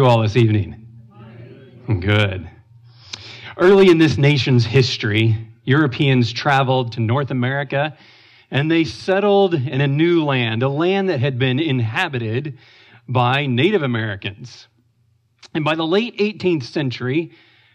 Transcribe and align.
You 0.00 0.06
all 0.06 0.22
this 0.22 0.36
evening? 0.38 0.86
Good. 1.86 2.48
Early 3.58 3.90
in 3.90 3.98
this 3.98 4.16
nation's 4.16 4.64
history, 4.64 5.36
Europeans 5.64 6.32
traveled 6.32 6.92
to 6.92 7.00
North 7.00 7.30
America 7.30 7.98
and 8.50 8.70
they 8.70 8.84
settled 8.84 9.52
in 9.52 9.82
a 9.82 9.86
new 9.86 10.24
land, 10.24 10.62
a 10.62 10.70
land 10.70 11.10
that 11.10 11.20
had 11.20 11.38
been 11.38 11.60
inhabited 11.60 12.56
by 13.10 13.44
Native 13.44 13.82
Americans. 13.82 14.68
And 15.52 15.66
by 15.66 15.74
the 15.74 15.86
late 15.86 16.16
18th 16.16 16.64
century, 16.64 17.32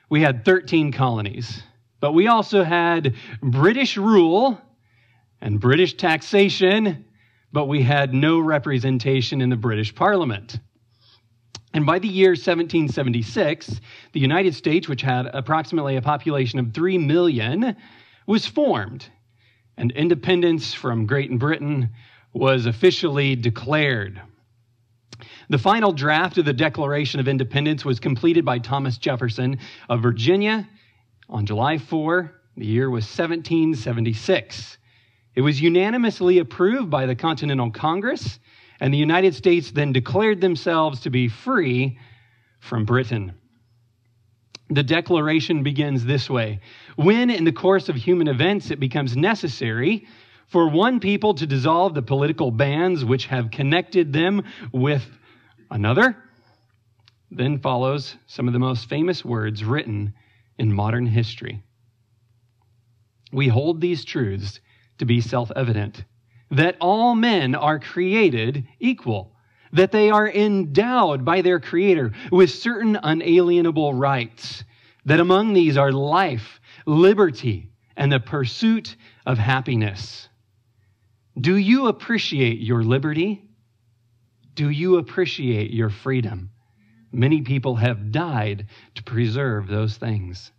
we 0.09 0.21
had 0.21 0.43
13 0.45 0.93
colonies. 0.93 1.61
But 1.99 2.13
we 2.13 2.25
also 2.25 2.63
had 2.63 3.13
British 3.39 3.97
rule 3.97 4.59
and 5.41 5.59
British 5.59 5.93
taxation, 5.95 7.05
but 7.51 7.67
we 7.67 7.83
had 7.83 8.15
no 8.15 8.39
representation 8.39 9.41
in 9.41 9.51
the 9.51 9.55
British 9.55 9.93
Parliament. 9.93 10.57
And 11.75 11.85
by 11.85 11.99
the 11.99 12.07
year 12.07 12.29
1776, 12.29 13.81
the 14.13 14.19
United 14.21 14.55
States, 14.55 14.87
which 14.87 15.01
had 15.01 15.25
approximately 15.33 15.97
a 15.97 16.01
population 16.01 16.57
of 16.57 16.73
3 16.73 16.97
million, 16.99 17.75
was 18.25 18.45
formed. 18.45 19.05
And 19.75 19.91
independence 19.91 20.73
from 20.73 21.05
Great 21.05 21.37
Britain 21.37 21.89
was 22.31 22.65
officially 22.65 23.35
declared. 23.35 24.21
The 25.49 25.57
final 25.57 25.91
draft 25.91 26.37
of 26.37 26.45
the 26.45 26.53
Declaration 26.53 27.19
of 27.19 27.27
Independence 27.27 27.83
was 27.83 27.99
completed 27.99 28.45
by 28.45 28.59
Thomas 28.59 28.97
Jefferson 28.97 29.59
of 29.89 30.01
Virginia 30.01 30.69
on 31.27 31.45
July 31.45 31.77
4. 31.77 32.33
The 32.55 32.65
year 32.65 32.89
was 32.89 33.03
1776. 33.03 34.77
It 35.35 35.41
was 35.41 35.59
unanimously 35.59 36.39
approved 36.39 36.89
by 36.89 37.05
the 37.05 37.15
Continental 37.15 37.69
Congress, 37.69 38.39
and 38.79 38.93
the 38.93 38.97
United 38.97 39.35
States 39.35 39.71
then 39.71 39.93
declared 39.93 40.41
themselves 40.41 41.01
to 41.01 41.09
be 41.09 41.27
free 41.27 41.97
from 42.59 42.85
Britain. 42.85 43.33
The 44.69 44.83
declaration 44.83 45.63
begins 45.63 46.05
this 46.05 46.29
way 46.29 46.59
When, 46.95 47.29
in 47.29 47.43
the 47.43 47.51
course 47.51 47.89
of 47.89 47.95
human 47.95 48.27
events, 48.27 48.71
it 48.71 48.79
becomes 48.79 49.15
necessary 49.15 50.07
for 50.47 50.69
one 50.69 50.99
people 50.99 51.33
to 51.35 51.47
dissolve 51.47 51.93
the 51.93 52.01
political 52.01 52.51
bands 52.51 53.03
which 53.03 53.27
have 53.27 53.51
connected 53.51 54.13
them 54.13 54.43
with 54.71 55.05
another, 55.71 56.15
then 57.31 57.59
follows 57.59 58.15
some 58.27 58.47
of 58.47 58.53
the 58.53 58.59
most 58.59 58.87
famous 58.87 59.25
words 59.25 59.63
written 59.63 60.13
in 60.57 60.73
modern 60.73 61.05
history. 61.05 61.63
We 63.31 63.47
hold 63.47 63.81
these 63.81 64.05
truths 64.05 64.59
to 64.99 65.05
be 65.05 65.21
self 65.21 65.51
evident 65.55 66.03
that 66.51 66.77
all 66.79 67.15
men 67.15 67.55
are 67.55 67.79
created 67.79 68.67
equal, 68.79 69.35
that 69.73 69.91
they 69.91 70.09
are 70.09 70.29
endowed 70.29 71.25
by 71.25 71.41
their 71.41 71.59
Creator 71.59 72.13
with 72.31 72.49
certain 72.49 72.97
unalienable 73.01 73.93
rights, 73.93 74.63
that 75.05 75.19
among 75.19 75.53
these 75.53 75.77
are 75.77 75.91
life, 75.91 76.59
liberty, 76.85 77.69
and 77.97 78.11
the 78.11 78.19
pursuit 78.19 78.95
of 79.25 79.37
happiness. 79.37 80.29
Do 81.39 81.57
you 81.57 81.87
appreciate 81.87 82.59
your 82.59 82.83
liberty? 82.83 83.49
Do 84.53 84.69
you 84.69 84.97
appreciate 84.97 85.71
your 85.71 85.89
freedom? 85.89 86.51
Many 87.11 87.41
people 87.41 87.75
have 87.75 88.11
died 88.11 88.67
to 88.95 89.03
preserve 89.03 89.67
those 89.67 89.97
things. 89.97 90.51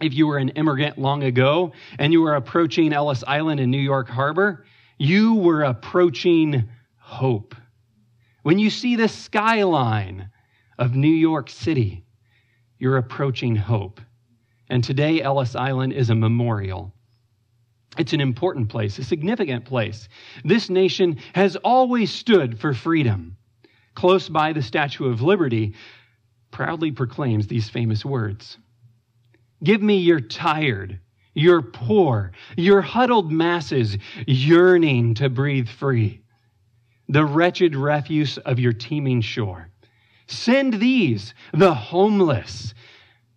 If 0.00 0.14
you 0.14 0.28
were 0.28 0.38
an 0.38 0.50
immigrant 0.50 0.98
long 0.98 1.24
ago 1.24 1.72
and 1.98 2.12
you 2.12 2.22
were 2.22 2.36
approaching 2.36 2.92
Ellis 2.92 3.24
Island 3.26 3.58
in 3.58 3.70
New 3.70 3.80
York 3.80 4.08
Harbor, 4.08 4.64
you 4.96 5.34
were 5.34 5.64
approaching 5.64 6.68
hope. 6.98 7.54
When 8.42 8.58
you 8.58 8.70
see 8.70 8.94
the 8.94 9.08
skyline 9.08 10.30
of 10.78 10.94
New 10.94 11.08
York 11.08 11.50
City, 11.50 12.04
you're 12.78 12.96
approaching 12.96 13.56
hope. 13.56 14.00
And 14.68 14.84
today, 14.84 15.20
Ellis 15.20 15.56
Island 15.56 15.92
is 15.92 16.10
a 16.10 16.14
memorial. 16.14 16.92
It's 17.96 18.12
an 18.12 18.20
important 18.20 18.68
place, 18.68 18.98
a 18.98 19.04
significant 19.04 19.64
place. 19.64 20.08
This 20.44 20.70
nation 20.70 21.18
has 21.34 21.56
always 21.56 22.12
stood 22.12 22.60
for 22.60 22.72
freedom. 22.72 23.36
Close 23.94 24.28
by 24.28 24.52
the 24.52 24.62
Statue 24.62 25.06
of 25.06 25.22
Liberty 25.22 25.74
proudly 26.52 26.92
proclaims 26.92 27.48
these 27.48 27.68
famous 27.68 28.04
words 28.04 28.58
Give 29.62 29.82
me 29.82 29.98
your 29.98 30.20
tired, 30.20 31.00
your 31.34 31.62
poor, 31.62 32.32
your 32.56 32.80
huddled 32.80 33.32
masses 33.32 33.96
yearning 34.26 35.14
to 35.14 35.28
breathe 35.28 35.68
free, 35.68 36.22
the 37.08 37.24
wretched 37.24 37.74
refuse 37.74 38.38
of 38.38 38.58
your 38.58 38.72
teeming 38.72 39.20
shore. 39.20 39.68
Send 40.26 40.74
these, 40.74 41.34
the 41.52 41.74
homeless, 41.74 42.74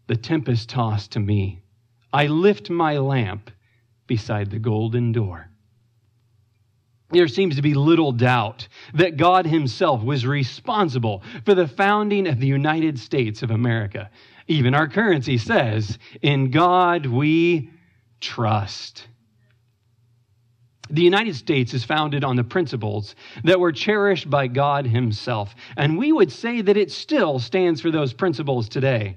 the 0.07 0.15
tempest 0.17 0.69
tossed 0.69 1.11
to 1.11 1.19
me. 1.19 1.63
I 2.11 2.27
lift 2.27 2.69
my 2.69 2.97
lamp 2.97 3.49
beside 4.07 4.51
the 4.51 4.59
golden 4.59 5.13
door. 5.13 5.49
There 7.11 7.27
seems 7.27 7.57
to 7.57 7.61
be 7.61 7.73
little 7.73 8.11
doubt 8.11 8.67
that 8.93 9.17
God 9.17 9.45
Himself 9.45 10.01
was 10.01 10.25
responsible 10.25 11.23
for 11.45 11.53
the 11.53 11.67
founding 11.67 12.27
of 12.27 12.39
the 12.39 12.47
United 12.47 12.99
States 12.99 13.43
of 13.43 13.51
America. 13.51 14.09
Even 14.51 14.75
our 14.75 14.89
currency 14.89 15.37
says, 15.37 15.97
In 16.21 16.51
God 16.51 17.05
we 17.05 17.69
trust. 18.19 19.07
The 20.89 21.03
United 21.03 21.37
States 21.37 21.73
is 21.73 21.85
founded 21.85 22.25
on 22.25 22.35
the 22.35 22.43
principles 22.43 23.15
that 23.45 23.61
were 23.61 23.71
cherished 23.71 24.29
by 24.29 24.47
God 24.47 24.85
Himself, 24.85 25.55
and 25.77 25.97
we 25.97 26.11
would 26.11 26.33
say 26.33 26.59
that 26.59 26.75
it 26.75 26.91
still 26.91 27.39
stands 27.39 27.79
for 27.79 27.91
those 27.91 28.11
principles 28.11 28.67
today. 28.67 29.15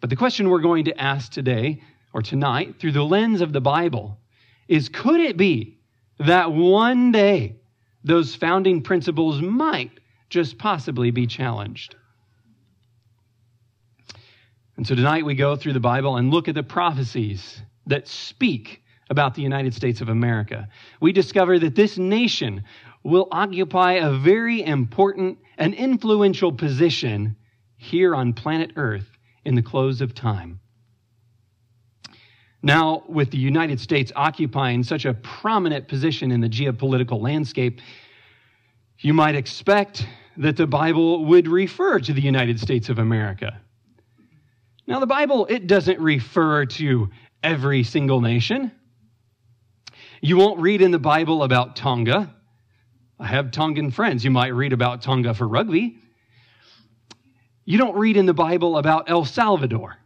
But 0.00 0.10
the 0.10 0.16
question 0.16 0.48
we're 0.48 0.60
going 0.60 0.84
to 0.84 0.96
ask 0.96 1.32
today 1.32 1.82
or 2.12 2.22
tonight 2.22 2.76
through 2.78 2.92
the 2.92 3.02
lens 3.02 3.40
of 3.40 3.52
the 3.52 3.60
Bible 3.60 4.20
is 4.68 4.88
could 4.88 5.18
it 5.18 5.36
be 5.36 5.80
that 6.20 6.52
one 6.52 7.10
day 7.10 7.56
those 8.04 8.36
founding 8.36 8.80
principles 8.80 9.42
might 9.42 9.90
just 10.30 10.56
possibly 10.56 11.10
be 11.10 11.26
challenged? 11.26 11.96
And 14.76 14.86
so 14.86 14.94
tonight 14.94 15.24
we 15.24 15.34
go 15.34 15.56
through 15.56 15.74
the 15.74 15.80
Bible 15.80 16.16
and 16.16 16.30
look 16.30 16.48
at 16.48 16.54
the 16.54 16.62
prophecies 16.62 17.62
that 17.86 18.08
speak 18.08 18.82
about 19.10 19.34
the 19.34 19.42
United 19.42 19.74
States 19.74 20.00
of 20.00 20.08
America. 20.08 20.68
We 21.00 21.12
discover 21.12 21.58
that 21.58 21.74
this 21.74 21.98
nation 21.98 22.64
will 23.02 23.28
occupy 23.30 23.94
a 23.94 24.12
very 24.12 24.62
important 24.64 25.38
and 25.58 25.74
influential 25.74 26.52
position 26.52 27.36
here 27.76 28.14
on 28.14 28.32
planet 28.32 28.72
Earth 28.76 29.08
in 29.44 29.54
the 29.54 29.62
close 29.62 30.00
of 30.00 30.14
time. 30.14 30.60
Now, 32.62 33.04
with 33.08 33.30
the 33.30 33.38
United 33.38 33.78
States 33.78 34.10
occupying 34.16 34.82
such 34.82 35.04
a 35.04 35.12
prominent 35.12 35.86
position 35.86 36.32
in 36.32 36.40
the 36.40 36.48
geopolitical 36.48 37.20
landscape, 37.20 37.80
you 39.00 39.12
might 39.12 39.34
expect 39.34 40.06
that 40.38 40.56
the 40.56 40.66
Bible 40.66 41.26
would 41.26 41.46
refer 41.46 42.00
to 42.00 42.12
the 42.14 42.22
United 42.22 42.58
States 42.58 42.88
of 42.88 42.98
America. 42.98 43.60
Now, 44.86 45.00
the 45.00 45.06
Bible, 45.06 45.46
it 45.46 45.66
doesn't 45.66 45.98
refer 45.98 46.66
to 46.66 47.10
every 47.42 47.84
single 47.84 48.20
nation. 48.20 48.70
You 50.20 50.36
won't 50.36 50.60
read 50.60 50.82
in 50.82 50.90
the 50.90 50.98
Bible 50.98 51.42
about 51.42 51.76
Tonga. 51.76 52.34
I 53.18 53.26
have 53.26 53.50
Tongan 53.50 53.90
friends. 53.90 54.24
You 54.24 54.30
might 54.30 54.48
read 54.48 54.72
about 54.72 55.02
Tonga 55.02 55.34
for 55.34 55.46
rugby. 55.46 55.98
You 57.64 57.78
don't 57.78 57.96
read 57.96 58.16
in 58.16 58.26
the 58.26 58.34
Bible 58.34 58.76
about 58.76 59.08
El 59.08 59.24
Salvador, 59.24 59.96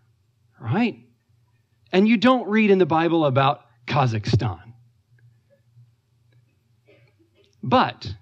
right? 0.60 0.98
And 1.90 2.06
you 2.06 2.16
don't 2.16 2.48
read 2.48 2.70
in 2.70 2.78
the 2.78 2.86
Bible 2.86 3.24
about 3.24 3.62
Kazakhstan. 3.86 4.74
But 7.62 8.14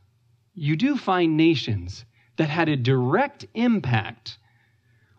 you 0.54 0.76
do 0.76 0.96
find 0.96 1.36
nations 1.36 2.04
that 2.36 2.48
had 2.48 2.68
a 2.68 2.76
direct 2.76 3.46
impact 3.54 4.38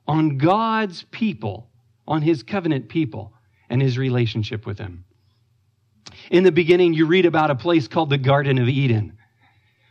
on 0.08 0.38
God's 0.38 1.04
people, 1.12 1.70
on 2.08 2.22
his 2.22 2.44
covenant 2.44 2.90
people, 2.90 3.34
and 3.70 3.82
his 3.82 3.98
relationship 3.98 4.66
with 4.66 4.78
them. 4.78 5.06
In 6.32 6.44
the 6.44 6.52
beginning, 6.52 6.94
you 6.94 7.06
read 7.06 7.26
about 7.26 7.52
a 7.52 7.56
place 7.56 7.88
called 7.88 8.10
the 8.10 8.18
Garden 8.18 8.58
of 8.58 8.70
Eden. 8.70 9.18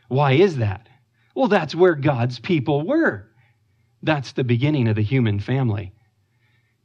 Why 0.09 0.33
is 0.33 0.57
that? 0.57 0.89
Well, 1.35 1.49
that's 1.49 1.75
where 1.75 1.95
God's 1.95 2.39
people 2.39 2.87
were. 2.87 3.29
That's 4.03 4.33
the 4.33 4.45
beginning 4.45 4.89
of 4.89 4.97
the 4.97 5.03
human 5.03 5.41
family. 5.41 5.93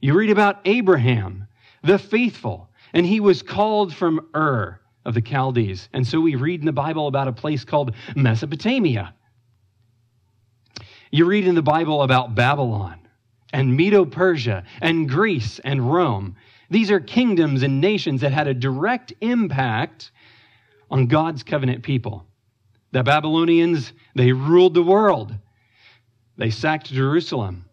You 0.02 0.14
read 0.14 0.32
about 0.32 0.60
Abraham 0.66 1.48
the 1.84 1.98
faithful. 1.98 2.70
And 2.94 3.06
he 3.06 3.20
was 3.20 3.42
called 3.42 3.94
from 3.94 4.28
Ur 4.36 4.80
of 5.06 5.14
the 5.14 5.22
Chaldees. 5.22 5.90
And 5.94 6.06
so 6.06 6.20
we 6.20 6.36
read 6.36 6.60
in 6.60 6.66
the 6.66 6.72
Bible 6.72 7.08
about 7.08 7.28
a 7.28 7.34
place 7.34 7.64
called 7.64 7.94
Mesopotamia. 8.16 9.14
You 11.12 11.26
read 11.26 11.48
in 11.48 11.56
the 11.56 11.62
Bible 11.62 12.04
about 12.04 12.36
Babylon 12.36 13.01
and 13.54 13.76
Medo 13.76 14.06
Persia 14.06 14.64
and 14.82 15.10
Greece 15.10 15.60
and 15.60 15.92
Rome. 15.92 16.36
These 16.70 16.92
are 16.92 17.00
kingdoms 17.00 17.64
and 17.64 17.82
nations 17.82 18.22
that 18.22 18.32
had 18.32 18.48
a 18.48 18.54
direct 18.54 19.14
impact 19.22 20.12
on 20.90 21.08
God's 21.08 21.44
covenant 21.44 21.84
people. 21.84 22.26
The 22.92 23.04
Babylonians, 23.04 23.94
they 24.16 24.32
ruled 24.32 24.74
the 24.74 24.84
world. 24.84 25.34
They 26.38 26.50
sacked 26.50 26.88
Jerusalem. 26.88 27.66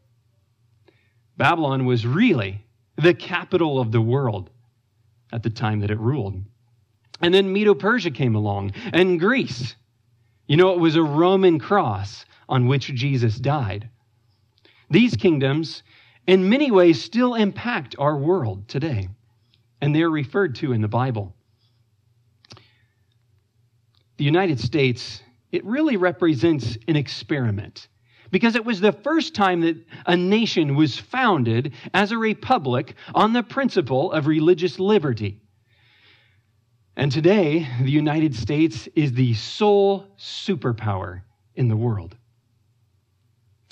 Babylon 1.37 1.85
was 1.85 2.07
really 2.07 2.65
the 2.97 3.15
capital 3.15 3.81
of 3.81 3.93
the 3.93 4.01
world 4.01 4.51
at 5.33 5.43
the 5.43 5.51
time 5.51 5.81
that 5.81 5.91
it 5.91 5.99
ruled. 5.99 6.43
And 7.21 7.33
then 7.33 7.53
Medo 7.53 7.75
Persia 7.75 8.11
came 8.11 8.35
along 8.35 8.73
and 8.93 9.19
Greece. 9.21 9.75
You 10.47 10.57
know, 10.57 10.73
it 10.73 10.81
was 10.81 10.97
a 10.97 11.03
Roman 11.03 11.59
cross 11.59 12.25
on 12.49 12.67
which 12.67 12.87
Jesus 12.95 13.37
died. 13.37 13.89
These 14.91 15.17
kingdoms, 15.17 15.83
in 16.27 16.49
many 16.49 16.71
ways, 16.71 17.03
still 17.03 17.35
impact 17.35 17.95
our 17.99 18.17
world 18.17 18.69
today, 18.69 19.09
and 19.81 19.95
they're 19.95 20.11
referred 20.11 20.55
to 20.57 20.73
in 20.73 20.81
the 20.81 20.89
Bible. 20.89 21.35
The 24.17 24.25
United 24.25 24.59
States, 24.59 25.23
it 25.53 25.65
really 25.65 25.97
represents 25.97 26.77
an 26.89 26.97
experiment 26.97 27.89
because 28.31 28.57
it 28.57 28.65
was 28.65 28.81
the 28.81 28.93
first 28.93 29.35
time 29.35 29.61
that 29.63 29.77
a 30.07 30.17
nation 30.17 30.75
was 30.75 30.99
founded 30.99 31.73
as 31.95 32.13
a 32.13 32.19
republic 32.19 32.95
on 33.15 33.33
the 33.33 33.43
principle 33.43 34.13
of 34.13 34.27
religious 34.27 34.79
liberty. 34.79 35.41
And 36.97 37.13
today, 37.13 37.67
the 37.81 37.91
United 37.91 38.35
States 38.35 38.89
is 38.95 39.13
the 39.13 39.35
sole 39.35 40.09
superpower 40.19 41.23
in 41.55 41.69
the 41.69 41.77
world. 41.77 42.17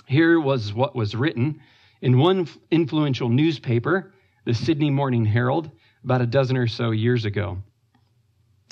Here 0.06 0.40
was 0.40 0.72
what 0.72 0.94
was 0.94 1.14
written 1.14 1.60
in 2.00 2.18
one 2.18 2.48
influential 2.70 3.28
newspaper, 3.28 4.12
the 4.44 4.54
Sydney 4.54 4.90
Morning 4.90 5.24
Herald, 5.24 5.70
about 6.04 6.22
a 6.22 6.26
dozen 6.26 6.56
or 6.56 6.68
so 6.68 6.92
years 6.92 7.24
ago. 7.24 7.58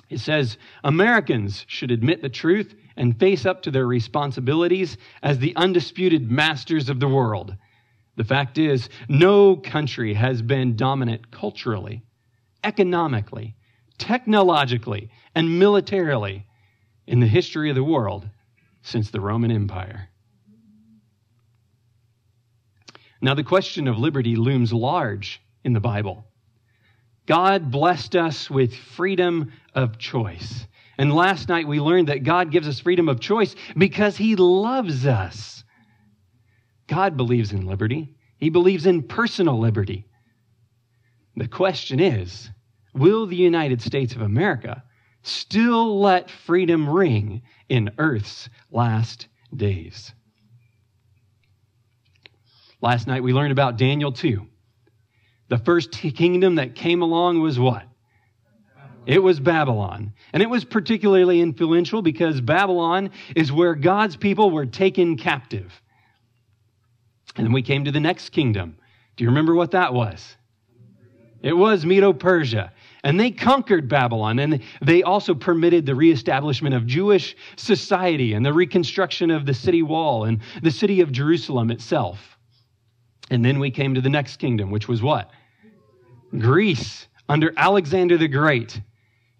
It 0.08 0.20
says 0.20 0.58
Americans 0.84 1.64
should 1.66 1.90
admit 1.90 2.22
the 2.22 2.28
truth 2.28 2.74
and 2.96 3.18
face 3.18 3.44
up 3.44 3.62
to 3.62 3.72
their 3.72 3.86
responsibilities 3.86 4.96
as 5.22 5.40
the 5.40 5.56
undisputed 5.56 6.30
masters 6.30 6.88
of 6.88 7.00
the 7.00 7.08
world. 7.08 7.56
The 8.16 8.24
fact 8.24 8.56
is, 8.56 8.88
no 9.08 9.56
country 9.56 10.14
has 10.14 10.40
been 10.40 10.76
dominant 10.76 11.32
culturally, 11.32 12.02
economically, 12.62 13.56
technologically, 13.98 15.10
and 15.34 15.58
militarily 15.58 16.46
in 17.08 17.18
the 17.18 17.26
history 17.26 17.70
of 17.70 17.74
the 17.74 17.82
world 17.82 18.28
since 18.82 19.10
the 19.10 19.20
Roman 19.20 19.50
Empire. 19.50 20.10
Now, 23.24 23.32
the 23.32 23.42
question 23.42 23.88
of 23.88 23.96
liberty 23.96 24.36
looms 24.36 24.70
large 24.70 25.40
in 25.64 25.72
the 25.72 25.80
Bible. 25.80 26.26
God 27.24 27.70
blessed 27.70 28.16
us 28.16 28.50
with 28.50 28.76
freedom 28.76 29.50
of 29.74 29.96
choice. 29.96 30.66
And 30.98 31.10
last 31.10 31.48
night 31.48 31.66
we 31.66 31.80
learned 31.80 32.08
that 32.08 32.22
God 32.22 32.50
gives 32.50 32.68
us 32.68 32.80
freedom 32.80 33.08
of 33.08 33.20
choice 33.20 33.56
because 33.78 34.18
He 34.18 34.36
loves 34.36 35.06
us. 35.06 35.64
God 36.86 37.16
believes 37.16 37.52
in 37.52 37.64
liberty, 37.64 38.14
He 38.36 38.50
believes 38.50 38.84
in 38.84 39.02
personal 39.02 39.58
liberty. 39.58 40.06
The 41.34 41.48
question 41.48 42.00
is 42.00 42.50
Will 42.92 43.24
the 43.24 43.36
United 43.36 43.80
States 43.80 44.14
of 44.14 44.20
America 44.20 44.84
still 45.22 45.98
let 45.98 46.30
freedom 46.30 46.86
ring 46.86 47.40
in 47.70 47.90
Earth's 47.96 48.50
last 48.70 49.28
days? 49.56 50.12
Last 52.84 53.06
night 53.06 53.22
we 53.22 53.32
learned 53.32 53.50
about 53.50 53.78
Daniel 53.78 54.12
2. 54.12 54.46
The 55.48 55.56
first 55.56 55.90
kingdom 55.90 56.56
that 56.56 56.74
came 56.74 57.00
along 57.00 57.40
was 57.40 57.58
what? 57.58 57.84
It 59.06 59.22
was 59.22 59.40
Babylon. 59.40 60.12
And 60.34 60.42
it 60.42 60.50
was 60.50 60.66
particularly 60.66 61.40
influential 61.40 62.02
because 62.02 62.42
Babylon 62.42 63.12
is 63.34 63.50
where 63.50 63.74
God's 63.74 64.16
people 64.16 64.50
were 64.50 64.66
taken 64.66 65.16
captive. 65.16 65.72
And 67.36 67.46
then 67.46 67.54
we 67.54 67.62
came 67.62 67.86
to 67.86 67.90
the 67.90 68.00
next 68.00 68.32
kingdom. 68.32 68.76
Do 69.16 69.24
you 69.24 69.30
remember 69.30 69.54
what 69.54 69.70
that 69.70 69.94
was? 69.94 70.36
It 71.40 71.54
was 71.54 71.86
Medo 71.86 72.12
Persia. 72.12 72.70
And 73.02 73.18
they 73.18 73.30
conquered 73.30 73.88
Babylon, 73.88 74.38
and 74.38 74.62
they 74.82 75.02
also 75.02 75.34
permitted 75.34 75.86
the 75.86 75.94
reestablishment 75.94 76.74
of 76.74 76.86
Jewish 76.86 77.34
society 77.56 78.34
and 78.34 78.44
the 78.44 78.52
reconstruction 78.52 79.30
of 79.30 79.46
the 79.46 79.54
city 79.54 79.82
wall 79.82 80.24
and 80.24 80.40
the 80.62 80.70
city 80.70 81.00
of 81.00 81.10
Jerusalem 81.12 81.70
itself. 81.70 82.33
And 83.30 83.44
then 83.44 83.58
we 83.58 83.70
came 83.70 83.94
to 83.94 84.00
the 84.00 84.10
next 84.10 84.36
kingdom, 84.36 84.70
which 84.70 84.88
was 84.88 85.02
what? 85.02 85.30
Greece, 86.38 87.06
under 87.28 87.52
Alexander 87.56 88.18
the 88.18 88.28
Great. 88.28 88.80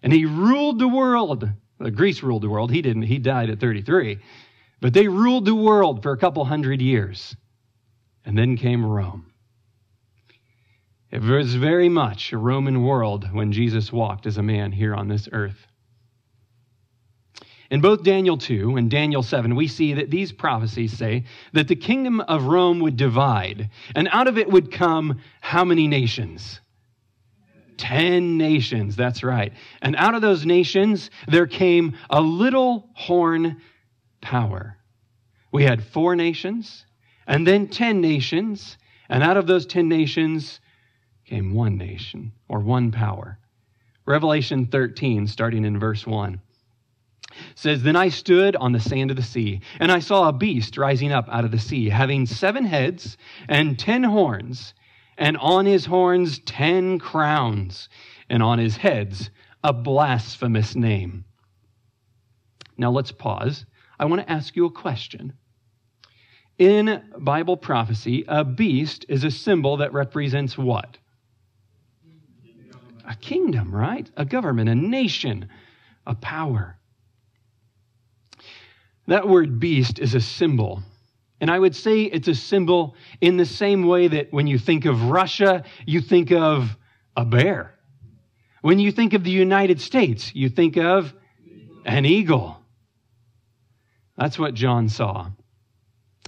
And 0.01 0.11
he 0.11 0.25
ruled 0.25 0.79
the 0.79 0.87
world. 0.87 1.49
Well, 1.79 1.89
Greece 1.91 2.23
ruled 2.23 2.43
the 2.43 2.49
world. 2.49 2.71
He 2.71 2.81
didn't, 2.81 3.03
he 3.03 3.17
died 3.17 3.49
at 3.49 3.59
33. 3.59 4.19
But 4.81 4.93
they 4.93 5.07
ruled 5.07 5.45
the 5.45 5.55
world 5.55 6.03
for 6.03 6.11
a 6.11 6.17
couple 6.17 6.45
hundred 6.45 6.81
years. 6.81 7.35
And 8.23 8.37
then 8.37 8.57
came 8.57 8.85
Rome. 8.85 9.31
It 11.11 11.21
was 11.21 11.55
very 11.55 11.89
much 11.89 12.33
a 12.33 12.37
Roman 12.37 12.83
world 12.83 13.31
when 13.31 13.51
Jesus 13.51 13.91
walked 13.91 14.25
as 14.25 14.37
a 14.37 14.43
man 14.43 14.71
here 14.71 14.95
on 14.95 15.07
this 15.07 15.29
earth. 15.31 15.67
In 17.71 17.81
both 17.81 18.03
Daniel 18.03 18.37
2 18.37 18.77
and 18.77 18.91
Daniel 18.91 19.23
7, 19.23 19.55
we 19.55 19.67
see 19.67 19.93
that 19.93 20.11
these 20.11 20.31
prophecies 20.31 20.95
say 20.95 21.23
that 21.53 21.67
the 21.67 21.75
kingdom 21.75 22.19
of 22.21 22.43
Rome 22.43 22.79
would 22.81 22.95
divide, 22.95 23.69
and 23.95 24.07
out 24.11 24.27
of 24.27 24.37
it 24.37 24.49
would 24.49 24.71
come 24.71 25.19
how 25.41 25.65
many 25.65 25.87
nations? 25.87 26.61
Ten 27.77 28.37
nations, 28.37 28.95
that's 28.95 29.23
right. 29.23 29.51
And 29.81 29.95
out 29.95 30.15
of 30.15 30.21
those 30.21 30.45
nations, 30.45 31.09
there 31.27 31.47
came 31.47 31.97
a 32.09 32.21
little 32.21 32.89
horn 32.93 33.61
power. 34.21 34.77
We 35.51 35.63
had 35.63 35.83
four 35.83 36.15
nations, 36.15 36.85
and 37.27 37.47
then 37.47 37.67
ten 37.67 37.99
nations, 37.99 38.77
and 39.09 39.23
out 39.23 39.37
of 39.37 39.47
those 39.47 39.65
ten 39.65 39.89
nations, 39.89 40.59
came 41.25 41.53
one 41.53 41.77
nation 41.77 42.31
or 42.47 42.59
one 42.59 42.91
power. 42.91 43.39
Revelation 44.05 44.67
13, 44.67 45.25
starting 45.25 45.65
in 45.65 45.79
verse 45.79 46.05
1 46.05 46.39
says 47.55 47.83
then 47.83 47.95
i 47.95 48.09
stood 48.09 48.55
on 48.55 48.71
the 48.71 48.79
sand 48.79 49.09
of 49.09 49.17
the 49.17 49.23
sea 49.23 49.61
and 49.79 49.91
i 49.91 49.99
saw 49.99 50.27
a 50.27 50.33
beast 50.33 50.77
rising 50.77 51.11
up 51.11 51.27
out 51.29 51.45
of 51.45 51.51
the 51.51 51.59
sea 51.59 51.89
having 51.89 52.25
seven 52.25 52.65
heads 52.65 53.17
and 53.47 53.77
ten 53.79 54.03
horns 54.03 54.73
and 55.17 55.37
on 55.37 55.65
his 55.65 55.85
horns 55.85 56.39
ten 56.39 56.99
crowns 56.99 57.89
and 58.29 58.41
on 58.41 58.59
his 58.59 58.77
heads 58.77 59.29
a 59.63 59.73
blasphemous 59.73 60.75
name 60.75 61.25
now 62.77 62.91
let's 62.91 63.11
pause 63.11 63.65
i 63.99 64.05
want 64.05 64.21
to 64.21 64.31
ask 64.31 64.55
you 64.55 64.65
a 64.65 64.71
question 64.71 65.33
in 66.57 67.03
bible 67.19 67.57
prophecy 67.57 68.23
a 68.27 68.43
beast 68.43 69.05
is 69.09 69.23
a 69.23 69.31
symbol 69.31 69.77
that 69.77 69.93
represents 69.93 70.57
what 70.57 70.97
a 73.07 73.15
kingdom, 73.15 73.73
right? 73.73 74.09
A 74.17 74.25
government, 74.25 74.69
a 74.69 74.75
nation, 74.75 75.49
a 76.05 76.15
power. 76.15 76.77
That 79.07 79.27
word 79.27 79.59
beast 79.59 79.99
is 79.99 80.15
a 80.15 80.21
symbol. 80.21 80.81
And 81.41 81.51
I 81.51 81.59
would 81.59 81.75
say 81.75 82.03
it's 82.03 82.27
a 82.27 82.35
symbol 82.35 82.95
in 83.21 83.37
the 83.37 83.45
same 83.45 83.85
way 83.85 84.07
that 84.07 84.31
when 84.31 84.47
you 84.47 84.57
think 84.57 84.85
of 84.85 85.09
Russia, 85.09 85.63
you 85.85 86.01
think 86.01 86.31
of 86.31 86.75
a 87.15 87.25
bear. 87.25 87.75
When 88.61 88.79
you 88.79 88.91
think 88.91 89.13
of 89.13 89.23
the 89.23 89.31
United 89.31 89.79
States, 89.79 90.33
you 90.33 90.49
think 90.49 90.77
of 90.77 91.13
an 91.85 92.05
eagle. 92.05 92.57
That's 94.17 94.39
what 94.39 94.53
John 94.53 94.89
saw. 94.89 95.29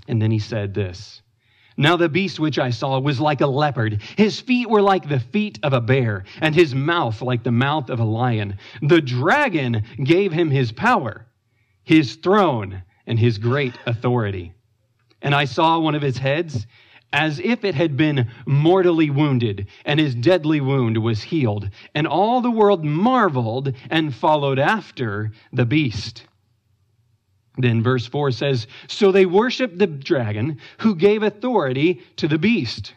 And 0.07 0.21
then 0.21 0.29
he 0.29 0.39
said 0.39 0.73
this 0.73 1.21
now 1.79 1.95
the 1.95 2.09
beast 2.09 2.39
which 2.39 2.57
I 2.57 2.71
saw 2.71 2.99
was 2.99 3.19
like 3.19 3.41
a 3.41 3.47
leopard. 3.47 4.01
His 4.17 4.39
feet 4.39 4.67
were 4.67 4.81
like 4.81 5.07
the 5.07 5.19
feet 5.19 5.59
of 5.61 5.73
a 5.73 5.81
bear, 5.81 6.23
and 6.41 6.55
his 6.55 6.73
mouth 6.73 7.21
like 7.21 7.43
the 7.43 7.51
mouth 7.51 7.91
of 7.91 7.99
a 7.99 8.03
lion. 8.03 8.57
The 8.81 8.99
dragon 8.99 9.83
gave 10.03 10.31
him 10.33 10.49
his 10.49 10.71
power, 10.71 11.26
his 11.87 12.15
throne, 12.17 12.83
and 13.05 13.17
his 13.17 13.37
great 13.37 13.73
authority. 13.85 14.53
And 15.21 15.33
I 15.33 15.45
saw 15.45 15.79
one 15.79 15.95
of 15.95 16.01
his 16.01 16.17
heads 16.17 16.67
as 17.13 17.39
if 17.39 17.63
it 17.63 17.75
had 17.75 17.95
been 17.95 18.29
mortally 18.45 19.09
wounded, 19.09 19.67
and 19.85 19.97
his 19.97 20.13
deadly 20.13 20.59
wound 20.59 20.97
was 20.97 21.23
healed. 21.23 21.69
And 21.95 22.05
all 22.05 22.41
the 22.41 22.51
world 22.51 22.83
marveled 22.83 23.73
and 23.89 24.13
followed 24.13 24.59
after 24.59 25.31
the 25.53 25.65
beast. 25.65 26.25
Then 27.57 27.81
verse 27.81 28.05
4 28.05 28.31
says, 28.31 28.67
So 28.87 29.13
they 29.13 29.25
worshiped 29.25 29.79
the 29.79 29.87
dragon 29.87 30.59
who 30.79 30.93
gave 30.93 31.23
authority 31.23 32.01
to 32.17 32.27
the 32.27 32.37
beast. 32.37 32.95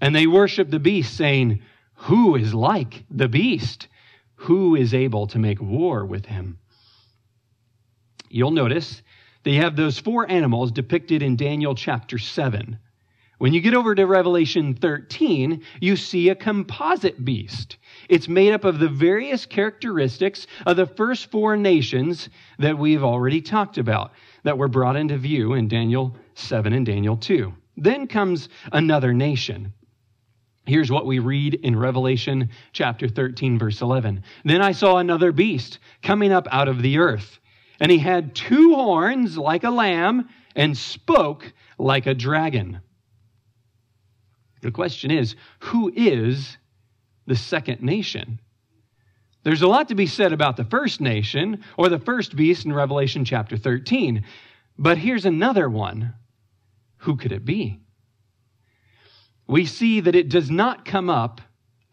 And 0.00 0.12
they 0.12 0.26
worshiped 0.26 0.72
the 0.72 0.80
beast, 0.80 1.16
saying, 1.16 1.62
Who 1.94 2.34
is 2.34 2.52
like 2.52 3.04
the 3.12 3.28
beast? 3.28 3.86
Who 4.34 4.74
is 4.74 4.92
able 4.92 5.28
to 5.28 5.38
make 5.38 5.62
war 5.62 6.04
with 6.04 6.26
him? 6.26 6.58
You'll 8.34 8.50
notice 8.50 9.00
they 9.44 9.54
have 9.54 9.76
those 9.76 10.00
four 10.00 10.28
animals 10.28 10.72
depicted 10.72 11.22
in 11.22 11.36
Daniel 11.36 11.76
chapter 11.76 12.18
7. 12.18 12.80
When 13.38 13.54
you 13.54 13.60
get 13.60 13.74
over 13.74 13.94
to 13.94 14.06
Revelation 14.06 14.74
13, 14.74 15.62
you 15.80 15.94
see 15.94 16.28
a 16.30 16.34
composite 16.34 17.24
beast. 17.24 17.76
It's 18.08 18.26
made 18.26 18.52
up 18.52 18.64
of 18.64 18.80
the 18.80 18.88
various 18.88 19.46
characteristics 19.46 20.48
of 20.66 20.76
the 20.76 20.86
first 20.86 21.30
four 21.30 21.56
nations 21.56 22.28
that 22.58 22.76
we've 22.76 23.04
already 23.04 23.40
talked 23.40 23.78
about, 23.78 24.10
that 24.42 24.58
were 24.58 24.66
brought 24.66 24.96
into 24.96 25.16
view 25.16 25.52
in 25.52 25.68
Daniel 25.68 26.16
7 26.34 26.72
and 26.72 26.84
Daniel 26.84 27.16
2. 27.16 27.54
Then 27.76 28.08
comes 28.08 28.48
another 28.72 29.12
nation. 29.12 29.72
Here's 30.66 30.90
what 30.90 31.06
we 31.06 31.20
read 31.20 31.54
in 31.54 31.78
Revelation 31.78 32.50
chapter 32.72 33.06
13, 33.06 33.60
verse 33.60 33.80
11. 33.80 34.24
Then 34.44 34.60
I 34.60 34.72
saw 34.72 34.96
another 34.96 35.30
beast 35.30 35.78
coming 36.02 36.32
up 36.32 36.48
out 36.50 36.66
of 36.66 36.82
the 36.82 36.98
earth, 36.98 37.38
and 37.84 37.90
he 37.90 37.98
had 37.98 38.34
two 38.34 38.74
horns 38.74 39.36
like 39.36 39.62
a 39.62 39.68
lamb 39.68 40.30
and 40.56 40.74
spoke 40.74 41.52
like 41.76 42.06
a 42.06 42.14
dragon. 42.14 42.80
The 44.62 44.70
question 44.70 45.10
is 45.10 45.36
who 45.58 45.92
is 45.94 46.56
the 47.26 47.36
second 47.36 47.82
nation? 47.82 48.40
There's 49.42 49.60
a 49.60 49.68
lot 49.68 49.88
to 49.88 49.94
be 49.94 50.06
said 50.06 50.32
about 50.32 50.56
the 50.56 50.64
first 50.64 51.02
nation 51.02 51.62
or 51.76 51.90
the 51.90 51.98
first 51.98 52.34
beast 52.34 52.64
in 52.64 52.72
Revelation 52.72 53.26
chapter 53.26 53.58
13. 53.58 54.24
But 54.78 54.96
here's 54.96 55.26
another 55.26 55.68
one. 55.68 56.14
Who 57.00 57.18
could 57.18 57.32
it 57.32 57.44
be? 57.44 57.82
We 59.46 59.66
see 59.66 60.00
that 60.00 60.14
it 60.14 60.30
does 60.30 60.50
not 60.50 60.86
come 60.86 61.10
up 61.10 61.42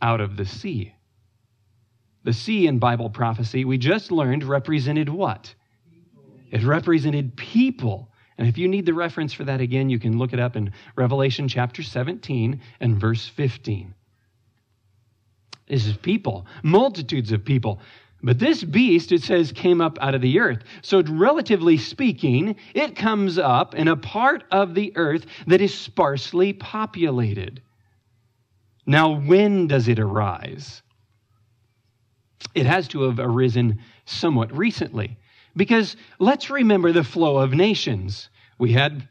out 0.02 0.22
of 0.22 0.38
the 0.38 0.46
sea. 0.46 0.96
The 2.24 2.32
sea 2.32 2.66
in 2.66 2.80
Bible 2.80 3.10
prophecy, 3.10 3.66
we 3.66 3.78
just 3.78 4.10
learned, 4.10 4.46
represented 4.46 5.10
what? 5.10 5.54
It 6.52 6.64
represented 6.64 7.36
people. 7.36 8.12
And 8.38 8.48
if 8.48 8.58
you 8.58 8.68
need 8.68 8.86
the 8.86 8.94
reference 8.94 9.34
for 9.34 9.46
that 9.46 9.62
again, 9.62 9.90
you 9.90 10.00
can 10.00 10.18
look 10.18 10.34
it 10.34 10.40
up 10.40 10.56
in 10.56 10.74
Revelation 10.96 11.48
chapter 11.48 11.82
17 11.82 12.62
and 12.80 13.00
verse 13.00 13.28
15. 13.28 13.94
This 15.68 15.88
is 15.88 15.96
people, 15.96 16.46
multitudes 16.64 17.32
of 17.32 17.46
people. 17.46 17.80
But 18.24 18.38
this 18.38 18.64
beast, 18.64 19.12
it 19.12 19.24
says, 19.24 19.52
came 19.52 19.82
up 19.82 19.98
out 20.02 20.14
of 20.14 20.22
the 20.22 20.40
earth. 20.40 20.64
So, 20.82 21.02
relatively 21.02 21.78
speaking, 21.78 22.56
it 22.76 22.96
comes 22.96 23.40
up 23.40 23.74
in 23.74 23.88
a 23.88 23.96
part 23.96 24.44
of 24.52 24.76
the 24.76 24.92
earth 24.96 25.26
that 25.48 25.62
is 25.62 25.74
sparsely 25.74 26.54
populated. 26.54 27.62
Now, 28.86 29.20
when 29.20 29.68
does 29.68 29.88
it 29.88 29.98
arise? 29.98 30.84
It 32.54 32.66
has 32.66 32.88
to 32.90 33.04
have 33.04 33.20
arisen 33.20 33.80
somewhat 34.06 34.56
recently. 34.56 35.18
Because 35.56 35.96
let's 36.20 36.50
remember 36.50 36.92
the 36.92 37.04
flow 37.04 37.38
of 37.38 37.52
nations. 37.52 38.30
We 38.58 38.74
had 38.74 39.08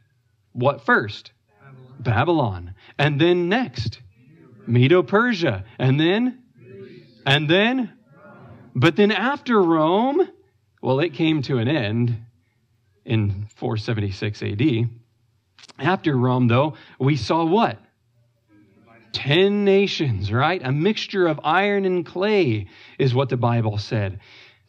what 0.53 0.85
first? 0.87 1.33
Babylon. 1.61 2.03
Babylon. 2.03 2.75
And 2.99 3.21
then 3.21 3.49
next, 3.49 4.01
Medo 4.67 5.03
Persia. 5.03 5.65
And 5.79 5.99
then? 5.99 6.43
And 7.27 7.49
then? 7.49 7.93
But 8.75 8.97
then 8.97 9.13
after 9.13 9.61
Rome, 9.61 10.29
well, 10.81 11.01
it 11.01 11.15
came 11.15 11.43
to 11.43 11.59
an 11.59 11.69
end 11.69 12.17
in 13.05 13.47
476 13.57 14.43
AD. 14.43 14.89
After 15.79 16.17
Rome, 16.17 16.49
though, 16.49 16.75
we 16.99 17.17
saw 17.17 17.45
what? 17.45 17.79
Ten 19.13 19.65
nations, 19.65 20.33
right? 20.33 20.61
A 20.65 20.71
mixture 20.71 21.27
of 21.27 21.41
iron 21.43 21.85
and 21.85 22.07
clay 22.07 22.69
is 22.99 23.13
what 23.13 23.29
the 23.29 23.37
Bible 23.37 23.79
said. 23.79 24.21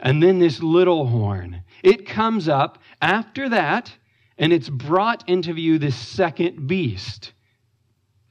And 0.01 0.21
then 0.21 0.39
this 0.39 0.61
little 0.61 1.07
horn. 1.07 1.63
It 1.83 2.07
comes 2.07 2.49
up 2.49 2.79
after 3.01 3.49
that, 3.49 3.93
and 4.37 4.51
it's 4.51 4.69
brought 4.69 5.27
into 5.29 5.53
view 5.53 5.77
this 5.77 5.95
second 5.95 6.67
beast. 6.67 7.33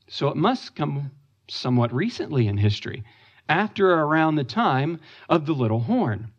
So 0.08 0.28
it 0.28 0.36
must 0.36 0.74
come 0.74 1.12
somewhat 1.48 1.92
recently 1.92 2.48
in 2.48 2.56
history, 2.56 3.04
after 3.48 3.92
around 3.92 4.34
the 4.34 4.44
time 4.44 5.00
of 5.28 5.46
the 5.46 5.52
little 5.52 5.80
horn. 5.80 6.32